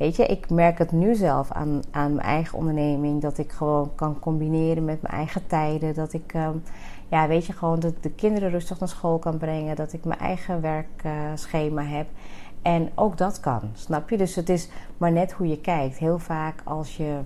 Weet 0.00 0.16
je, 0.16 0.26
ik 0.26 0.50
merk 0.50 0.78
het 0.78 0.92
nu 0.92 1.14
zelf 1.14 1.50
aan, 1.52 1.82
aan 1.90 2.14
mijn 2.14 2.26
eigen 2.26 2.58
onderneming. 2.58 3.22
Dat 3.22 3.38
ik 3.38 3.52
gewoon 3.52 3.94
kan 3.94 4.18
combineren 4.18 4.84
met 4.84 5.02
mijn 5.02 5.14
eigen 5.14 5.46
tijden. 5.46 5.94
Dat 5.94 6.12
ik, 6.12 6.32
ehm, 6.32 6.56
ja, 7.08 7.28
weet 7.28 7.46
je, 7.46 7.52
gewoon 7.52 7.80
de, 7.80 7.92
de 8.00 8.10
kinderen 8.10 8.50
rustig 8.50 8.78
naar 8.78 8.88
school 8.88 9.18
kan 9.18 9.38
brengen. 9.38 9.76
Dat 9.76 9.92
ik 9.92 10.04
mijn 10.04 10.20
eigen 10.20 10.60
werkschema 10.60 11.82
heb. 11.82 12.06
En 12.62 12.90
ook 12.94 13.18
dat 13.18 13.40
kan, 13.40 13.60
snap 13.74 14.10
je? 14.10 14.16
Dus 14.16 14.34
het 14.34 14.48
is 14.48 14.68
maar 14.96 15.12
net 15.12 15.32
hoe 15.32 15.48
je 15.48 15.60
kijkt. 15.60 15.98
Heel 15.98 16.18
vaak 16.18 16.60
als 16.64 16.96
je 16.96 17.18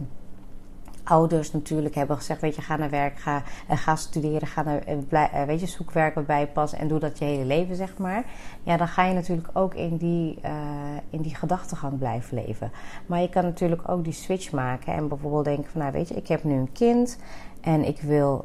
ouders 1.04 1.52
natuurlijk 1.52 1.94
hebben 1.94 2.16
gezegd: 2.16 2.40
Weet 2.40 2.54
je, 2.54 2.62
ga 2.62 2.76
naar 2.76 2.90
werk, 2.90 3.18
ga, 3.18 3.42
uh, 3.70 3.76
ga 3.76 3.96
studeren, 3.96 4.48
ga 4.48 4.62
naar, 4.62 4.82
uh, 4.88 5.42
weet 5.42 5.60
je, 5.60 5.66
zoek 5.66 5.90
werk 5.90 6.14
wat 6.14 6.26
bij 6.26 6.40
je 6.40 6.76
en 6.76 6.88
doe 6.88 6.98
dat 6.98 7.18
je 7.18 7.24
hele 7.24 7.44
leven, 7.44 7.76
zeg 7.76 7.98
maar. 7.98 8.24
Ja, 8.62 8.76
dan 8.76 8.88
ga 8.88 9.04
je 9.04 9.14
natuurlijk 9.14 9.48
ook 9.52 9.74
in 9.74 9.96
die, 9.96 10.38
in 11.10 11.22
die 11.22 11.34
gedachtegang 11.34 11.98
blijven 11.98 12.42
leven. 12.44 12.70
Maar 13.06 13.20
je 13.20 13.28
kan 13.28 13.44
natuurlijk 13.44 13.88
ook 13.88 14.04
die 14.04 14.12
switch 14.12 14.52
maken 14.52 14.94
en 14.94 15.08
bijvoorbeeld 15.08 15.44
denken: 15.44 15.70
van, 15.70 15.80
Nou, 15.80 15.92
weet 15.92 16.08
je, 16.08 16.14
ik 16.14 16.28
heb 16.28 16.44
nu 16.44 16.54
een 16.54 16.72
kind 16.72 17.18
en 17.60 17.84
ik 17.84 18.00
wil 18.00 18.44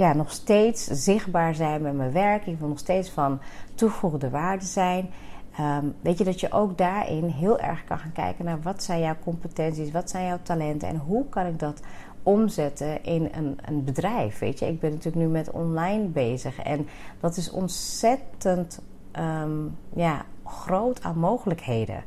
ja, 0.00 0.12
nog 0.12 0.30
steeds 0.30 0.84
zichtbaar 0.84 1.54
zijn 1.54 1.82
met 1.82 1.96
mijn 1.96 2.12
werk. 2.12 2.46
Ik 2.46 2.58
wil 2.58 2.68
nog 2.68 2.78
steeds 2.78 3.10
van 3.10 3.40
toegevoegde 3.74 4.30
waarde 4.30 4.64
zijn. 4.64 5.10
Ehm, 5.56 5.84
weet 6.00 6.18
je 6.18 6.24
dat 6.24 6.40
je 6.40 6.52
ook 6.52 6.78
daarin 6.78 7.24
heel 7.24 7.58
erg 7.58 7.84
kan 7.84 7.98
gaan 7.98 8.12
kijken 8.12 8.44
naar 8.44 8.62
wat 8.62 8.82
zijn 8.82 9.00
jouw 9.00 9.16
competenties, 9.24 9.90
wat 9.90 10.10
zijn 10.10 10.26
jouw 10.26 10.38
talenten 10.42 10.88
en 10.88 10.96
hoe 10.96 11.28
kan 11.28 11.46
ik 11.46 11.58
dat 11.58 11.80
omzetten 12.22 13.04
in 13.04 13.28
een, 13.32 13.58
een 13.64 13.84
bedrijf. 13.84 14.38
Weet 14.38 14.58
je, 14.58 14.66
ik 14.66 14.80
ben 14.80 14.90
natuurlijk 14.90 15.24
nu 15.24 15.30
met 15.30 15.50
online 15.50 16.06
bezig 16.06 16.58
en 16.58 16.88
dat 17.20 17.36
is 17.36 17.50
ontzettend 17.50 18.80
um, 19.18 19.76
ja, 19.94 20.24
groot 20.44 21.02
aan 21.02 21.18
mogelijkheden. 21.18 22.02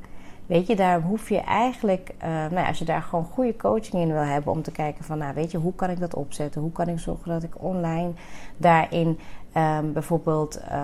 Weet 0.46 0.68
je, 0.68 0.76
daar 0.76 1.02
hoef 1.02 1.30
je 1.30 1.40
eigenlijk, 1.40 2.14
uh, 2.24 2.30
nou 2.52 2.68
als 2.68 2.80
je 2.80 2.86
daar 2.86 3.02
gewoon 3.02 3.26
goede 3.26 3.56
coaching 3.56 4.02
in 4.02 4.12
wil 4.14 4.22
hebben, 4.22 4.52
om 4.52 4.62
te 4.62 4.72
kijken 4.72 5.04
van, 5.04 5.18
nou 5.18 5.34
weet 5.34 5.52
je, 5.52 5.58
hoe 5.58 5.76
kan 5.76 5.90
ik 5.90 6.00
dat 6.00 6.16
opzetten? 6.16 6.62
Hoe 6.62 6.72
kan 6.72 6.88
ik 6.88 7.00
zorgen 7.00 7.32
dat 7.32 7.44
ik 7.44 7.64
online 7.64 8.12
daarin 8.58 9.20
um, 9.58 9.94
bijvoorbeeld 9.94 10.60
uh, 10.62 10.78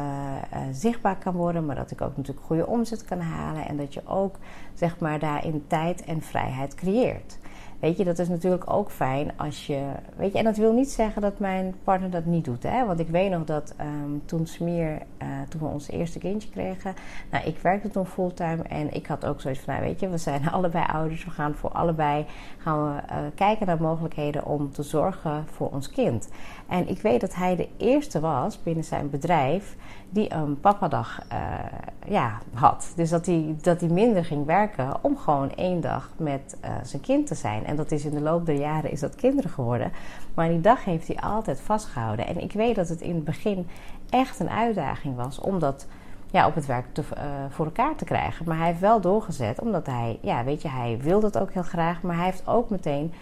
uh, 0.53 0.59
zichtbaar 0.71 1.17
kan 1.17 1.33
worden, 1.33 1.65
maar 1.65 1.75
dat 1.75 1.91
ik 1.91 2.01
ook 2.01 2.17
natuurlijk 2.17 2.45
goede 2.45 2.67
omzet 2.67 3.05
kan 3.05 3.19
halen 3.19 3.67
en 3.67 3.77
dat 3.77 3.93
je 3.93 4.01
ook, 4.05 4.35
zeg 4.73 4.99
maar, 4.99 5.19
daarin 5.19 5.63
tijd 5.67 6.03
en 6.03 6.21
vrijheid 6.21 6.75
creëert. 6.75 7.37
Weet 7.79 7.97
je, 7.97 8.03
dat 8.03 8.19
is 8.19 8.27
natuurlijk 8.27 8.73
ook 8.73 8.91
fijn 8.91 9.31
als 9.37 9.67
je. 9.67 9.85
Weet 10.15 10.31
je, 10.31 10.37
en 10.37 10.43
dat 10.43 10.57
wil 10.57 10.73
niet 10.73 10.91
zeggen 10.91 11.21
dat 11.21 11.39
mijn 11.39 11.75
partner 11.83 12.09
dat 12.09 12.25
niet 12.25 12.45
doet. 12.45 12.63
Hè? 12.63 12.85
Want 12.85 12.99
ik 12.99 13.07
weet 13.07 13.31
nog 13.31 13.43
dat 13.43 13.75
um, 13.81 14.21
toen 14.25 14.47
Smeer, 14.47 14.91
uh, 15.21 15.27
toen 15.49 15.61
we 15.61 15.67
ons 15.67 15.89
eerste 15.89 16.19
kindje 16.19 16.49
kregen. 16.49 16.93
Nou, 17.31 17.45
ik 17.45 17.57
werkte 17.57 17.89
toen 17.89 18.05
fulltime 18.05 18.63
en 18.63 18.93
ik 18.93 19.07
had 19.07 19.25
ook 19.25 19.41
zoiets 19.41 19.59
van: 19.59 19.73
nou, 19.73 19.85
weet 19.85 19.99
je, 19.99 20.09
we 20.09 20.17
zijn 20.17 20.49
allebei 20.51 20.85
ouders. 20.85 21.25
We 21.25 21.31
gaan 21.31 21.55
voor 21.55 21.71
allebei 21.71 22.25
gaan 22.57 22.83
we, 22.83 23.01
uh, 23.01 23.17
kijken 23.35 23.67
naar 23.67 23.81
mogelijkheden 23.81 24.45
om 24.45 24.71
te 24.71 24.83
zorgen 24.83 25.45
voor 25.47 25.69
ons 25.71 25.89
kind. 25.89 26.29
En 26.67 26.89
ik 26.89 27.01
weet 27.01 27.21
dat 27.21 27.35
hij 27.35 27.55
de 27.55 27.69
eerste 27.77 28.19
was 28.19 28.63
binnen 28.63 28.83
zijn 28.83 29.09
bedrijf 29.09 29.75
die 30.09 30.33
een 30.33 30.59
papadag 30.59 31.21
uh, 31.31 31.37
ja, 32.05 32.37
had. 32.53 32.93
Dus 32.95 33.09
dat 33.09 33.25
hij, 33.25 33.55
dat 33.61 33.79
hij 33.79 33.89
minder 33.89 34.25
ging 34.25 34.45
werken 34.45 34.93
om 35.01 35.17
gewoon 35.17 35.51
één 35.55 35.81
dag 35.81 36.09
met 36.17 36.57
uh, 36.65 36.69
zijn 36.83 37.01
kind 37.01 37.27
te 37.27 37.35
zijn. 37.35 37.65
En 37.65 37.75
dat 37.75 37.91
is 37.91 38.05
in 38.05 38.11
de 38.11 38.21
loop 38.21 38.45
der 38.45 38.55
jaren 38.55 38.91
is 38.91 38.99
dat 38.99 39.15
kinderen 39.15 39.51
geworden. 39.51 39.91
Maar 40.33 40.49
die 40.49 40.61
dag 40.61 40.85
heeft 40.85 41.07
hij 41.07 41.17
altijd 41.17 41.61
vastgehouden. 41.61 42.27
En 42.27 42.41
ik 42.41 42.51
weet 42.51 42.75
dat 42.75 42.89
het 42.89 43.01
in 43.01 43.15
het 43.15 43.23
begin 43.23 43.67
echt 44.09 44.39
een 44.39 44.49
uitdaging 44.49 45.15
was 45.15 45.39
om 45.39 45.59
dat 45.59 45.87
ja, 46.31 46.47
op 46.47 46.55
het 46.55 46.65
werk 46.65 46.85
te, 46.91 47.01
uh, 47.01 47.23
voor 47.49 47.65
elkaar 47.65 47.95
te 47.95 48.05
krijgen. 48.05 48.45
Maar 48.47 48.57
hij 48.57 48.67
heeft 48.67 48.79
wel 48.79 49.01
doorgezet, 49.01 49.59
omdat 49.59 49.85
hij, 49.85 50.19
ja, 50.21 50.43
weet 50.43 50.61
je, 50.61 50.69
hij 50.69 50.97
wil 51.01 51.19
dat 51.19 51.37
ook 51.37 51.51
heel 51.51 51.63
graag. 51.63 52.01
Maar 52.01 52.15
hij 52.15 52.25
heeft 52.25 52.47
ook 52.47 52.69
meteen 52.69 53.13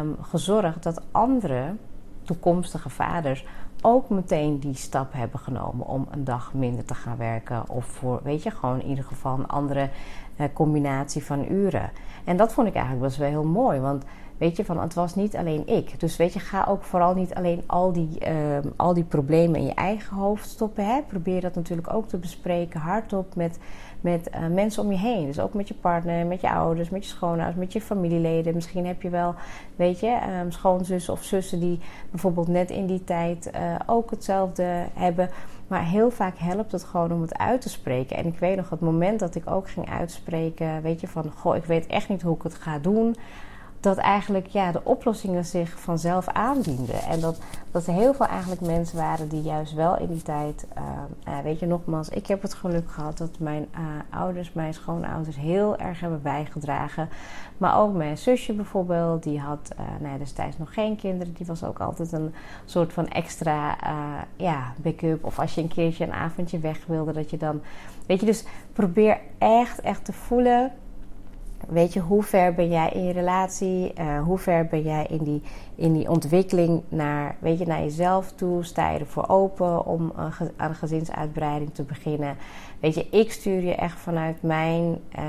um, 0.00 0.16
gezorgd 0.20 0.82
dat 0.82 1.02
andere 1.10 1.74
toekomstige 2.22 2.90
vaders 2.90 3.44
ook 3.82 4.08
meteen 4.08 4.58
die 4.58 4.74
stap 4.74 5.12
hebben 5.12 5.40
genomen 5.40 5.86
om 5.86 6.06
een 6.10 6.24
dag 6.24 6.54
minder 6.54 6.84
te 6.84 6.94
gaan 6.94 7.16
werken. 7.16 7.68
Of 7.68 7.84
voor, 7.84 8.20
weet 8.22 8.42
je, 8.42 8.50
gewoon 8.50 8.80
in 8.80 8.88
ieder 8.88 9.04
geval 9.04 9.38
een 9.38 9.46
andere 9.46 9.90
uh, 10.36 10.46
combinatie 10.52 11.24
van 11.24 11.52
uren. 11.52 11.90
En 12.24 12.36
dat 12.36 12.52
vond 12.52 12.68
ik 12.68 12.74
eigenlijk 12.74 13.04
best 13.04 13.18
wel 13.18 13.28
heel 13.28 13.44
mooi. 13.44 13.80
Want 13.80 14.04
weet 14.38 14.56
je, 14.56 14.64
van 14.64 14.80
het 14.80 14.94
was 14.94 15.14
niet 15.14 15.36
alleen 15.36 15.66
ik. 15.66 16.00
Dus 16.00 16.16
weet 16.16 16.32
je, 16.32 16.38
ga 16.38 16.64
ook 16.68 16.82
vooral 16.82 17.14
niet 17.14 17.34
alleen 17.34 17.62
al 17.66 17.92
die, 17.92 18.08
uh, 18.28 18.58
al 18.76 18.94
die 18.94 19.04
problemen 19.04 19.60
in 19.60 19.66
je 19.66 19.74
eigen 19.74 20.16
hoofd 20.16 20.48
stoppen. 20.48 20.84
Hè? 20.84 21.02
Probeer 21.02 21.40
dat 21.40 21.54
natuurlijk 21.54 21.92
ook 21.92 22.08
te 22.08 22.16
bespreken 22.16 22.80
hardop 22.80 23.34
met, 23.34 23.58
met 24.00 24.30
uh, 24.34 24.46
mensen 24.54 24.82
om 24.82 24.90
je 24.90 24.98
heen. 24.98 25.26
Dus 25.26 25.40
ook 25.40 25.54
met 25.54 25.68
je 25.68 25.74
partner, 25.74 26.26
met 26.26 26.40
je 26.40 26.50
ouders, 26.50 26.90
met 26.90 27.04
je 27.04 27.10
schoonouders, 27.10 27.56
met 27.56 27.72
je 27.72 27.80
familieleden. 27.80 28.54
Misschien 28.54 28.86
heb 28.86 29.02
je 29.02 29.10
wel, 29.10 29.34
weet 29.76 30.00
je, 30.00 30.18
um, 30.40 30.50
schoonzussen 30.50 31.12
of 31.12 31.22
zussen 31.22 31.60
die 31.60 31.78
bijvoorbeeld 32.10 32.48
net 32.48 32.70
in 32.70 32.86
die 32.86 33.04
tijd 33.04 33.50
uh, 33.54 33.74
ook 33.86 34.10
hetzelfde 34.10 34.86
hebben. 34.94 35.30
Maar 35.66 35.84
heel 35.84 36.10
vaak 36.10 36.38
helpt 36.38 36.72
het 36.72 36.84
gewoon 36.84 37.12
om 37.12 37.20
het 37.20 37.38
uit 37.38 37.60
te 37.60 37.68
spreken. 37.68 38.16
En 38.16 38.26
ik 38.26 38.38
weet 38.38 38.56
nog 38.56 38.70
het 38.70 38.80
moment 38.80 39.20
dat 39.20 39.34
ik 39.34 39.50
ook 39.50 39.70
ging 39.70 39.90
uitspreken, 39.90 40.82
weet 40.82 41.00
je, 41.00 41.08
van 41.08 41.32
goh, 41.36 41.56
ik 41.56 41.64
weet 41.64 41.86
echt 41.86 42.08
niet 42.08 42.22
hoe 42.22 42.36
ik 42.36 42.42
het 42.42 42.54
ga 42.54 42.78
doen 42.78 43.16
dat 43.80 43.96
eigenlijk 43.96 44.46
ja, 44.46 44.72
de 44.72 44.84
oplossingen 44.84 45.44
zich 45.44 45.80
vanzelf 45.80 46.28
aandienden. 46.28 47.02
En 47.02 47.20
dat, 47.20 47.38
dat 47.70 47.86
er 47.86 47.92
heel 47.92 48.14
veel 48.14 48.26
eigenlijk 48.26 48.60
mensen 48.60 48.96
waren 48.96 49.28
die 49.28 49.42
juist 49.42 49.74
wel 49.74 49.98
in 49.98 50.06
die 50.06 50.22
tijd... 50.22 50.66
Uh, 50.78 51.38
weet 51.42 51.58
je, 51.58 51.66
nogmaals, 51.66 52.08
ik 52.08 52.26
heb 52.26 52.42
het 52.42 52.54
geluk 52.54 52.90
gehad 52.90 53.18
dat 53.18 53.38
mijn 53.38 53.68
uh, 53.72 53.80
ouders, 54.10 54.52
mijn 54.52 54.74
schoonouders... 54.74 55.36
heel 55.36 55.76
erg 55.76 56.00
hebben 56.00 56.22
bijgedragen. 56.22 57.08
Maar 57.58 57.78
ook 57.78 57.94
mijn 57.94 58.18
zusje 58.18 58.52
bijvoorbeeld, 58.52 59.22
die 59.22 59.40
had 59.40 59.70
uh, 59.72 59.86
nou 60.00 60.12
ja, 60.12 60.18
destijds 60.18 60.58
nog 60.58 60.74
geen 60.74 60.96
kinderen. 60.96 61.34
Die 61.34 61.46
was 61.46 61.64
ook 61.64 61.80
altijd 61.80 62.12
een 62.12 62.34
soort 62.64 62.92
van 62.92 63.08
extra 63.08 63.76
ja, 64.36 64.72
backup. 64.76 65.24
Of 65.24 65.38
als 65.38 65.54
je 65.54 65.60
een 65.60 65.68
keertje 65.68 66.04
een 66.04 66.12
avondje 66.12 66.58
weg 66.58 66.86
wilde, 66.86 67.12
dat 67.12 67.30
je 67.30 67.36
dan... 67.36 67.60
Weet 68.06 68.20
je, 68.20 68.26
dus 68.26 68.44
probeer 68.72 69.18
echt, 69.38 69.80
echt 69.80 70.04
te 70.04 70.12
voelen 70.12 70.72
Weet 71.66 71.92
je, 71.92 72.00
hoe 72.00 72.22
ver 72.22 72.54
ben 72.54 72.68
jij 72.68 72.90
in 72.90 73.04
je 73.04 73.12
relatie? 73.12 73.92
Uh, 74.00 74.22
hoe 74.22 74.38
ver 74.38 74.66
ben 74.66 74.82
jij 74.82 75.06
in 75.10 75.24
die, 75.24 75.42
in 75.74 75.92
die 75.92 76.10
ontwikkeling 76.10 76.82
naar, 76.88 77.36
weet 77.38 77.58
je, 77.58 77.66
naar 77.66 77.80
jezelf 77.80 78.32
toe? 78.32 78.64
Sta 78.64 78.90
je 78.90 78.98
ervoor 78.98 79.28
open 79.28 79.86
om 79.86 80.12
aan 80.56 80.74
gezinsuitbreiding 80.74 81.74
te 81.74 81.82
beginnen? 81.82 82.36
Weet 82.80 82.94
je, 82.94 83.08
ik 83.10 83.32
stuur 83.32 83.60
je 83.60 83.74
echt 83.74 83.98
vanuit 83.98 84.42
mijn 84.42 84.98
uh, 85.18 85.24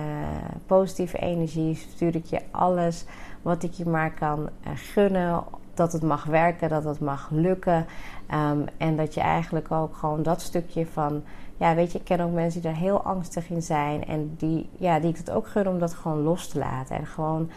positieve 0.65 1.17
energie, 1.17 1.75
stuur 1.75 2.15
ik 2.15 2.25
je 2.25 2.41
alles 2.51 3.05
wat 3.41 3.63
ik 3.63 3.73
je 3.73 3.85
maar 3.85 4.13
kan 4.13 4.49
gunnen. 4.63 5.43
Dat 5.73 5.91
het 5.91 6.03
mag 6.03 6.23
werken, 6.23 6.69
dat 6.69 6.83
het 6.83 6.99
mag 6.99 7.29
lukken. 7.31 7.85
Um, 8.33 8.65
en 8.77 8.95
dat 8.95 9.13
je 9.13 9.21
eigenlijk 9.21 9.71
ook 9.71 9.95
gewoon 9.95 10.23
dat 10.23 10.41
stukje 10.41 10.85
van 10.85 11.23
ja, 11.59 11.75
weet 11.75 11.91
je, 11.91 11.97
ik 11.97 12.03
ken 12.03 12.19
ook 12.19 12.31
mensen 12.31 12.61
die 12.61 12.71
daar 12.71 12.79
heel 12.79 13.01
angstig 13.01 13.49
in 13.49 13.61
zijn. 13.61 14.05
En 14.05 14.33
die, 14.37 14.69
ja, 14.77 14.99
die 14.99 15.09
ik 15.09 15.17
het 15.17 15.31
ook 15.31 15.47
gun 15.47 15.67
om 15.67 15.79
dat 15.79 15.93
gewoon 15.93 16.21
los 16.21 16.47
te 16.47 16.59
laten. 16.59 16.95
En 16.95 17.05
gewoon 17.05 17.49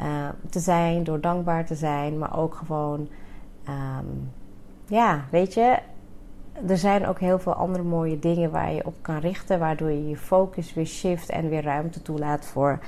uh, 0.00 0.28
te 0.50 0.60
zijn, 0.60 1.04
door 1.04 1.20
dankbaar 1.20 1.66
te 1.66 1.74
zijn. 1.74 2.18
Maar 2.18 2.38
ook 2.38 2.54
gewoon, 2.54 3.08
um, 3.68 4.30
ja, 4.86 5.24
weet 5.30 5.54
je, 5.54 5.78
er 6.66 6.78
zijn 6.78 7.06
ook 7.06 7.20
heel 7.20 7.38
veel 7.38 7.54
andere 7.54 7.84
mooie 7.84 8.18
dingen 8.18 8.50
waar 8.50 8.72
je 8.72 8.86
op 8.86 8.94
kan 9.00 9.18
richten. 9.18 9.58
Waardoor 9.58 9.90
je 9.90 10.08
je 10.08 10.16
focus 10.16 10.74
weer 10.74 10.86
shift 10.86 11.28
en 11.28 11.48
weer 11.48 11.62
ruimte 11.62 12.02
toelaat 12.02 12.46
voor, 12.46 12.78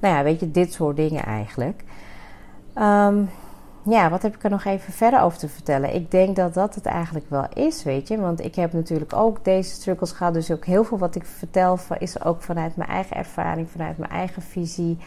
nou 0.00 0.14
ja, 0.14 0.22
weet 0.22 0.40
je, 0.40 0.50
dit 0.50 0.72
soort 0.72 0.96
dingen 0.96 1.24
eigenlijk. 1.24 1.84
Um, 2.78 3.28
ja, 3.88 4.10
wat 4.10 4.22
heb 4.22 4.34
ik 4.34 4.44
er 4.44 4.50
nog 4.50 4.64
even 4.64 4.92
verder 4.92 5.20
over 5.20 5.38
te 5.38 5.48
vertellen? 5.48 5.94
Ik 5.94 6.10
denk 6.10 6.36
dat 6.36 6.54
dat 6.54 6.74
het 6.74 6.86
eigenlijk 6.86 7.30
wel 7.30 7.46
is, 7.54 7.82
weet 7.82 8.08
je. 8.08 8.20
Want 8.20 8.44
ik 8.44 8.54
heb 8.54 8.72
natuurlijk 8.72 9.12
ook 9.12 9.44
deze 9.44 9.70
struggles 9.70 10.12
gehad. 10.12 10.34
Dus 10.34 10.50
ook 10.50 10.64
heel 10.64 10.84
veel 10.84 10.98
wat 10.98 11.14
ik 11.14 11.24
vertel 11.24 11.78
is 11.98 12.24
ook 12.24 12.42
vanuit 12.42 12.76
mijn 12.76 12.90
eigen 12.90 13.16
ervaring, 13.16 13.70
vanuit 13.70 13.98
mijn 13.98 14.10
eigen 14.10 14.42
visie. 14.42 14.98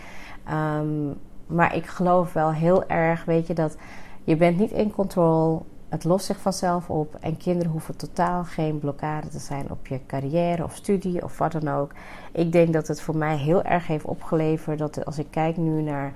Um, 0.51 1.17
maar 1.45 1.75
ik 1.75 1.85
geloof 1.85 2.33
wel 2.33 2.51
heel 2.51 2.87
erg, 2.87 3.25
weet 3.25 3.47
je, 3.47 3.53
dat 3.53 3.77
je 4.23 4.35
bent 4.35 4.57
niet 4.57 4.71
in 4.71 4.91
control. 4.91 5.65
Het 5.89 6.03
lost 6.03 6.25
zich 6.25 6.39
vanzelf 6.39 6.89
op. 6.89 7.17
En 7.19 7.37
kinderen 7.37 7.71
hoeven 7.71 7.95
totaal 7.95 8.43
geen 8.43 8.79
blokkade 8.79 9.27
te 9.27 9.39
zijn 9.39 9.71
op 9.71 9.87
je 9.87 9.99
carrière 10.07 10.63
of 10.63 10.75
studie 10.75 11.23
of 11.23 11.37
wat 11.37 11.51
dan 11.51 11.67
ook. 11.67 11.91
Ik 12.31 12.51
denk 12.51 12.73
dat 12.73 12.87
het 12.87 13.01
voor 13.01 13.17
mij 13.17 13.37
heel 13.37 13.63
erg 13.63 13.87
heeft 13.87 14.05
opgeleverd 14.05 14.79
dat 14.79 15.05
als 15.05 15.19
ik 15.19 15.27
kijk 15.29 15.57
nu 15.57 15.81
naar 15.81 16.13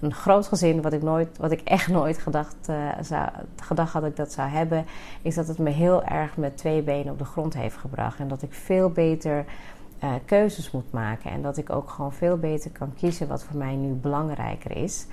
een 0.00 0.14
groot 0.14 0.46
gezin, 0.46 0.82
wat 0.82 0.92
ik, 0.92 1.02
nooit, 1.02 1.38
wat 1.38 1.50
ik 1.50 1.60
echt 1.60 1.88
nooit 1.88 2.18
gedacht, 2.18 2.56
zou, 3.00 3.28
gedacht 3.62 3.92
had 3.92 4.02
dat 4.02 4.10
ik 4.10 4.16
dat 4.16 4.32
zou 4.32 4.48
hebben, 4.48 4.84
is 5.22 5.34
dat 5.34 5.48
het 5.48 5.58
me 5.58 5.70
heel 5.70 6.04
erg 6.04 6.36
met 6.36 6.56
twee 6.56 6.82
benen 6.82 7.12
op 7.12 7.18
de 7.18 7.24
grond 7.24 7.54
heeft 7.54 7.76
gebracht. 7.76 8.18
En 8.18 8.28
dat 8.28 8.42
ik 8.42 8.52
veel 8.52 8.90
beter 8.90 9.44
uh, 10.04 10.10
keuzes 10.24 10.70
moet 10.70 10.92
maken. 10.92 11.30
En 11.30 11.42
dat 11.42 11.56
ik 11.56 11.70
ook 11.70 11.90
gewoon 11.90 12.12
veel 12.12 12.36
beter 12.36 12.70
kan 12.70 12.94
kiezen 12.94 13.28
wat 13.28 13.44
voor 13.44 13.56
mij 13.56 13.74
nu 13.74 13.92
belangrijker 13.92 14.76
is. 14.76 15.06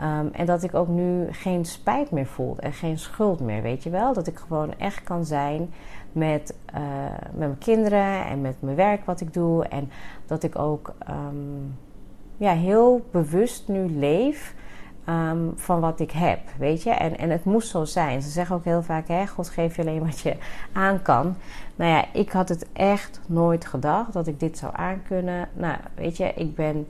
Um, 0.00 0.30
en 0.32 0.46
dat 0.46 0.62
ik 0.62 0.74
ook 0.74 0.88
nu 0.88 1.32
geen 1.32 1.64
spijt 1.64 2.10
meer 2.10 2.26
voel 2.26 2.58
en 2.58 2.72
geen 2.72 2.98
schuld 2.98 3.40
meer, 3.40 3.62
weet 3.62 3.82
je 3.82 3.90
wel? 3.90 4.12
Dat 4.12 4.26
ik 4.26 4.38
gewoon 4.38 4.78
echt 4.78 5.02
kan 5.02 5.24
zijn 5.24 5.72
met, 6.12 6.54
uh, 6.74 6.80
met 7.22 7.38
mijn 7.38 7.58
kinderen 7.58 8.24
en 8.24 8.40
met 8.40 8.56
mijn 8.60 8.76
werk 8.76 9.04
wat 9.04 9.20
ik 9.20 9.32
doe. 9.32 9.64
En 9.64 9.90
dat 10.26 10.42
ik 10.42 10.58
ook. 10.58 10.94
Um, 11.10 11.76
ja, 12.36 12.52
heel 12.52 13.04
bewust 13.10 13.68
nu 13.68 13.90
leef 13.98 14.54
um, 15.08 15.52
van 15.56 15.80
wat 15.80 16.00
ik 16.00 16.10
heb, 16.10 16.40
weet 16.58 16.82
je. 16.82 16.90
En, 16.90 17.18
en 17.18 17.30
het 17.30 17.44
moest 17.44 17.68
zo 17.68 17.84
zijn. 17.84 18.22
Ze 18.22 18.30
zeggen 18.30 18.56
ook 18.56 18.64
heel 18.64 18.82
vaak, 18.82 19.08
hè, 19.08 19.26
God 19.26 19.48
geeft 19.48 19.76
je 19.76 19.82
alleen 19.82 20.04
wat 20.04 20.20
je 20.20 20.36
aan 20.72 21.02
kan. 21.02 21.36
Nou 21.76 21.90
ja, 21.90 22.04
ik 22.12 22.30
had 22.30 22.48
het 22.48 22.66
echt 22.72 23.20
nooit 23.26 23.64
gedacht 23.64 24.12
dat 24.12 24.26
ik 24.26 24.40
dit 24.40 24.58
zou 24.58 24.72
aankunnen. 24.76 25.48
Nou, 25.52 25.76
weet 25.94 26.16
je, 26.16 26.32
ik 26.34 26.54
ben... 26.54 26.86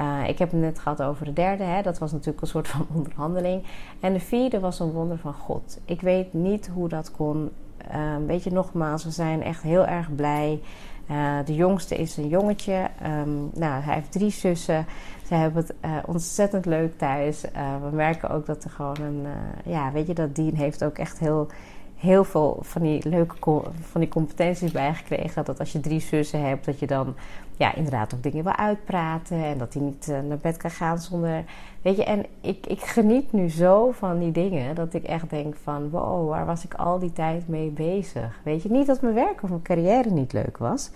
Uh, 0.00 0.28
ik 0.28 0.38
heb 0.38 0.50
het 0.50 0.60
net 0.60 0.78
gehad 0.78 1.02
over 1.02 1.24
de 1.24 1.32
derde, 1.32 1.62
hè? 1.62 1.82
dat 1.82 1.98
was 1.98 2.12
natuurlijk 2.12 2.40
een 2.40 2.46
soort 2.46 2.68
van 2.68 2.86
onderhandeling. 2.96 3.62
En 4.00 4.12
de 4.12 4.20
vierde 4.20 4.60
was 4.60 4.80
een 4.80 4.90
wonder 4.90 5.18
van 5.18 5.32
God. 5.34 5.78
Ik 5.84 6.00
weet 6.00 6.32
niet 6.32 6.70
hoe 6.74 6.88
dat 6.88 7.10
kon. 7.10 7.50
Um, 7.94 8.26
weet 8.26 8.44
je, 8.44 8.52
nogmaals, 8.52 9.04
we 9.04 9.10
zijn 9.10 9.42
echt 9.42 9.62
heel 9.62 9.86
erg 9.86 10.14
blij. 10.14 10.60
Uh, 11.10 11.38
de 11.44 11.54
jongste 11.54 11.96
is 11.96 12.16
een 12.16 12.28
jongetje. 12.28 12.88
Um, 13.06 13.50
nou, 13.54 13.82
hij 13.82 13.94
heeft 13.94 14.12
drie 14.12 14.30
zussen. 14.30 14.86
Ze 15.26 15.34
hebben 15.34 15.62
het 15.62 15.74
uh, 15.84 15.96
ontzettend 16.06 16.66
leuk 16.66 16.98
thuis. 16.98 17.44
Uh, 17.44 17.50
we 17.90 17.96
merken 17.96 18.30
ook 18.30 18.46
dat 18.46 18.64
er 18.64 18.70
gewoon 18.70 19.00
een... 19.00 19.26
ja, 19.64 19.92
weet 19.92 20.06
je, 20.06 20.14
dat 20.14 20.34
Dien 20.34 20.56
heeft 20.56 20.84
ook 20.84 20.98
echt 20.98 21.18
heel, 21.18 21.48
heel 21.96 22.24
veel 22.24 22.58
van 22.60 22.82
die 22.82 23.08
leuke 23.08 23.62
van 23.80 24.00
die 24.00 24.08
competenties 24.08 24.72
bijgekregen. 24.72 25.44
Dat 25.44 25.58
als 25.58 25.72
je 25.72 25.80
drie 25.80 26.00
zussen 26.00 26.40
hebt, 26.48 26.64
dat 26.64 26.78
je 26.78 26.86
dan 26.86 27.14
ja, 27.56 27.74
inderdaad 27.74 28.14
ook 28.14 28.22
dingen 28.22 28.44
wil 28.44 28.56
uitpraten. 28.56 29.44
En 29.44 29.58
dat 29.58 29.74
hij 29.74 29.82
niet 29.82 30.12
naar 30.28 30.38
bed 30.38 30.56
kan 30.56 30.70
gaan 30.70 30.98
zonder... 30.98 31.44
Weet 31.82 31.96
je, 31.96 32.04
en 32.04 32.26
ik, 32.40 32.66
ik 32.66 32.80
geniet 32.80 33.32
nu 33.32 33.50
zo 33.50 33.90
van 33.90 34.18
die 34.18 34.32
dingen... 34.32 34.74
dat 34.74 34.94
ik 34.94 35.04
echt 35.04 35.30
denk 35.30 35.54
van... 35.62 35.90
wow, 35.90 36.28
waar 36.28 36.46
was 36.46 36.64
ik 36.64 36.74
al 36.74 36.98
die 36.98 37.12
tijd 37.12 37.48
mee 37.48 37.70
bezig? 37.70 38.40
Weet 38.42 38.62
je, 38.62 38.70
niet 38.70 38.86
dat 38.86 39.00
mijn 39.00 39.14
werk 39.14 39.42
of 39.42 39.48
mijn 39.48 39.62
carrière 39.62 40.10
niet 40.10 40.32
leuk 40.32 40.58
was... 40.58 40.90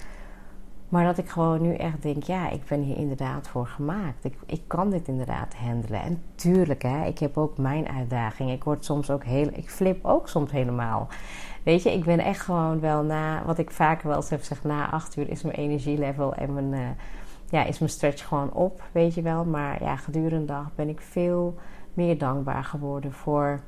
Maar 0.89 1.05
dat 1.05 1.19
ik 1.19 1.29
gewoon 1.29 1.63
nu 1.63 1.75
echt 1.75 2.03
denk, 2.03 2.23
ja, 2.23 2.51
ik 2.51 2.65
ben 2.69 2.81
hier 2.81 2.97
inderdaad 2.97 3.49
voor 3.49 3.67
gemaakt. 3.67 4.25
Ik, 4.25 4.35
ik 4.47 4.63
kan 4.67 4.91
dit 4.91 5.09
inderdaad 5.09 5.55
handelen. 5.55 6.01
En 6.01 6.23
tuurlijk, 6.35 6.83
hè, 6.83 7.07
ik 7.07 7.19
heb 7.19 7.37
ook 7.37 7.59
mijn 7.59 7.89
uitdaging. 7.89 8.51
Ik 8.51 8.65
word 8.65 8.85
soms 8.85 9.11
ook 9.11 9.25
heel, 9.25 9.49
ik 9.53 9.71
flip 9.71 10.05
ook 10.05 10.29
soms 10.29 10.51
helemaal. 10.51 11.09
Weet 11.63 11.83
je, 11.83 11.93
ik 11.93 12.05
ben 12.05 12.19
echt 12.19 12.41
gewoon 12.41 12.81
wel 12.81 13.03
na, 13.03 13.43
wat 13.45 13.59
ik 13.59 13.71
vaker 13.71 14.09
wel 14.09 14.17
eens 14.17 14.31
heb 14.31 14.41
gezegd, 14.41 14.65
na 14.65 14.91
acht 14.91 15.17
uur 15.17 15.29
is 15.31 15.43
mijn 15.43 15.57
energielevel 15.57 16.35
en 16.35 16.55
mijn, 16.55 16.73
uh, 16.73 16.89
ja, 17.51 17.65
is 17.65 17.79
mijn 17.79 17.91
stretch 17.91 18.29
gewoon 18.29 18.53
op, 18.53 18.83
weet 18.93 19.15
je 19.15 19.23
wel. 19.23 19.45
Maar 19.45 19.83
ja, 19.83 19.97
gedurende 19.97 20.39
de 20.39 20.45
dag 20.45 20.75
ben 20.75 20.89
ik 20.89 21.01
veel 21.01 21.55
meer 21.95 22.19
dankbaar 22.19 22.65
geworden 22.65 23.13
voor 23.13 23.61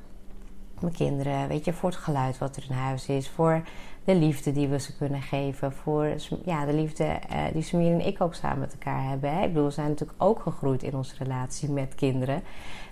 mijn 0.79 0.93
kinderen, 0.93 1.47
weet 1.47 1.65
je, 1.65 1.73
voor 1.73 1.89
het 1.89 1.99
geluid 1.99 2.37
wat 2.37 2.55
er 2.55 2.65
in 2.69 2.75
huis 2.75 3.07
is, 3.07 3.29
voor 3.29 3.61
de 4.09 4.15
liefde 4.15 4.51
die 4.51 4.67
we 4.67 4.79
ze 4.79 4.95
kunnen 4.95 5.21
geven, 5.21 5.73
voor 5.73 6.13
ja, 6.45 6.65
de 6.65 6.73
liefde 6.73 7.03
uh, 7.03 7.43
die 7.53 7.61
Samir 7.61 7.93
en 7.93 8.05
ik 8.05 8.21
ook 8.21 8.33
samen 8.33 8.59
met 8.59 8.73
elkaar 8.73 9.03
hebben. 9.09 9.33
Hè. 9.33 9.41
Ik 9.41 9.47
bedoel, 9.47 9.65
we 9.65 9.71
zijn 9.71 9.87
natuurlijk 9.87 10.23
ook 10.23 10.39
gegroeid 10.39 10.83
in 10.83 10.95
onze 10.95 11.15
relatie 11.17 11.69
met 11.69 11.95
kinderen, 11.95 12.41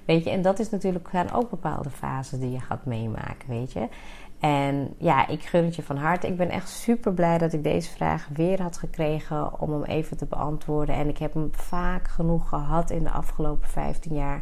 weet 0.05 0.23
je, 0.23 0.29
en 0.29 0.41
dat 0.41 0.59
is 0.59 0.69
natuurlijk 0.69 1.07
zijn 1.11 1.33
ook 1.33 1.49
bepaalde 1.49 1.89
fases 1.89 2.39
die 2.39 2.51
je 2.51 2.59
gaat 2.59 2.85
meemaken, 2.85 3.49
weet 3.49 3.71
je. 3.71 3.87
En 4.39 4.93
ja, 4.97 5.27
ik 5.27 5.43
gun 5.43 5.65
het 5.65 5.75
je 5.75 5.83
van 5.83 5.97
harte. 5.97 6.27
Ik 6.27 6.37
ben 6.37 6.49
echt 6.49 6.69
super 6.69 7.13
blij 7.13 7.37
dat 7.37 7.53
ik 7.53 7.63
deze 7.63 7.89
vraag 7.89 8.27
weer 8.33 8.61
had 8.61 8.77
gekregen 8.77 9.59
om 9.59 9.71
hem 9.71 9.83
even 9.83 10.17
te 10.17 10.25
beantwoorden. 10.25 10.95
En 10.95 11.09
ik 11.09 11.17
heb 11.17 11.33
hem 11.33 11.49
vaak 11.51 12.07
genoeg 12.07 12.49
gehad 12.49 12.89
in 12.89 13.03
de 13.03 13.11
afgelopen 13.11 13.69
15 13.69 14.15
jaar. 14.15 14.41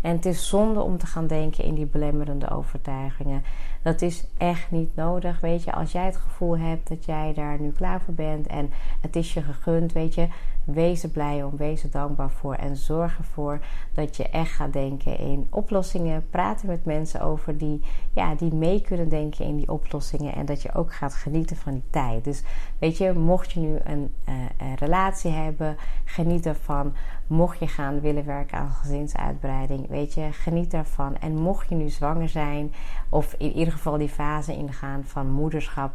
En 0.00 0.16
het 0.16 0.26
is 0.26 0.48
zonde 0.48 0.80
om 0.80 0.98
te 0.98 1.06
gaan 1.06 1.26
denken 1.26 1.64
in 1.64 1.74
die 1.74 1.86
belemmerende 1.86 2.50
overtuigingen. 2.50 3.42
Dat 3.82 4.02
is 4.02 4.26
echt 4.38 4.70
niet 4.70 4.96
nodig. 4.96 5.40
Weet 5.40 5.64
je, 5.64 5.72
als 5.72 5.92
jij 5.92 6.04
het 6.04 6.16
gevoel 6.16 6.58
hebt 6.58 6.88
dat 6.88 7.04
jij 7.04 7.32
daar 7.34 7.60
nu 7.60 7.70
klaar 7.70 8.00
voor 8.00 8.14
bent 8.14 8.46
en 8.46 8.70
het 9.00 9.16
is 9.16 9.34
je 9.34 9.42
gegund, 9.42 9.92
weet 9.92 10.14
je, 10.14 10.28
wees 10.66 11.02
er 11.02 11.08
blij 11.08 11.42
om, 11.42 11.56
wees 11.56 11.82
er 11.82 11.90
dankbaar 11.90 12.30
voor 12.30 12.54
en 12.54 12.76
zorg 12.76 13.18
ervoor 13.18 13.58
dat 13.94 14.16
je 14.16 14.28
echt 14.28 14.50
gaat 14.50 14.72
denken 14.72 15.18
in 15.18 15.46
oplossingen. 15.50 16.26
Praten 16.30 16.68
met 16.68 16.84
mensen 16.84 17.20
over 17.20 17.58
die, 17.58 17.82
ja, 18.12 18.34
die 18.34 18.54
mee 18.54 18.80
kunnen 18.80 19.08
denken 19.08 19.44
in 19.44 19.56
die 19.56 19.72
oplossingen 19.72 20.34
en 20.34 20.46
dat 20.46 20.62
je 20.62 20.74
ook 20.74 20.94
gaat 20.94 21.14
genieten 21.14 21.56
van 21.56 21.72
die 21.72 21.82
tijd. 21.90 22.24
Dus 22.24 22.42
weet 22.78 22.98
je, 22.98 23.12
mocht 23.12 23.52
je 23.52 23.60
nu 23.60 23.78
een, 23.84 24.14
uh, 24.28 24.34
een 24.56 24.74
relatie 24.74 25.30
hebben, 25.30 25.76
geniet 26.04 26.46
ervan. 26.46 26.94
Mocht 27.26 27.58
je 27.58 27.68
gaan 27.68 28.00
willen 28.00 28.24
werken 28.24 28.58
aan 28.58 28.70
gezinsuitbreiding, 28.70 29.88
weet 29.88 30.14
je, 30.14 30.28
geniet 30.32 30.70
daarvan. 30.70 31.16
En 31.18 31.36
mocht 31.36 31.68
je 31.68 31.74
nu 31.74 31.88
zwanger 31.88 32.28
zijn, 32.28 32.72
of 33.08 33.34
in 33.38 33.52
ieder 33.52 33.72
geval 33.72 33.98
die 33.98 34.08
fase 34.08 34.56
ingaan 34.56 35.04
van 35.04 35.30
moederschap, 35.30 35.92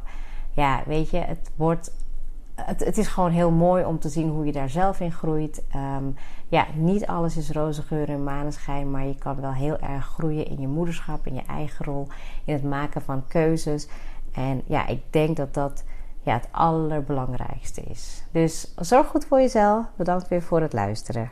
ja, 0.51 0.83
weet 0.85 1.09
je, 1.09 1.17
het 1.17 1.51
wordt. 1.55 1.91
Het, 2.65 2.97
is 2.97 3.07
gewoon 3.07 3.31
heel 3.31 3.51
mooi 3.51 3.85
om 3.85 3.99
te 3.99 4.09
zien 4.09 4.29
hoe 4.29 4.45
je 4.45 4.51
daar 4.51 4.69
zelf 4.69 4.99
in 4.99 5.11
groeit. 5.11 5.63
Um, 5.75 6.15
ja, 6.47 6.67
niet 6.75 7.05
alles 7.05 7.37
is 7.37 7.51
roze 7.51 7.81
geur 7.81 8.09
en 8.09 8.23
maneschijn, 8.23 8.91
maar 8.91 9.05
je 9.05 9.17
kan 9.17 9.41
wel 9.41 9.53
heel 9.53 9.79
erg 9.79 10.05
groeien 10.05 10.45
in 10.45 10.59
je 10.59 10.67
moederschap, 10.67 11.27
in 11.27 11.33
je 11.33 11.43
eigen 11.47 11.85
rol, 11.85 12.07
in 12.45 12.53
het 12.53 12.63
maken 12.63 13.01
van 13.01 13.27
keuzes. 13.27 13.87
En 14.31 14.61
ja, 14.65 14.87
ik 14.87 15.01
denk 15.09 15.37
dat 15.37 15.53
dat 15.53 15.83
ja, 16.21 16.33
het 16.33 16.47
allerbelangrijkste 16.51 17.81
is. 17.81 18.23
Dus 18.31 18.73
zorg 18.75 19.07
goed 19.07 19.25
voor 19.25 19.39
jezelf. 19.39 19.85
Bedankt 19.95 20.27
weer 20.27 20.41
voor 20.41 20.61
het 20.61 20.73
luisteren. 20.73 21.31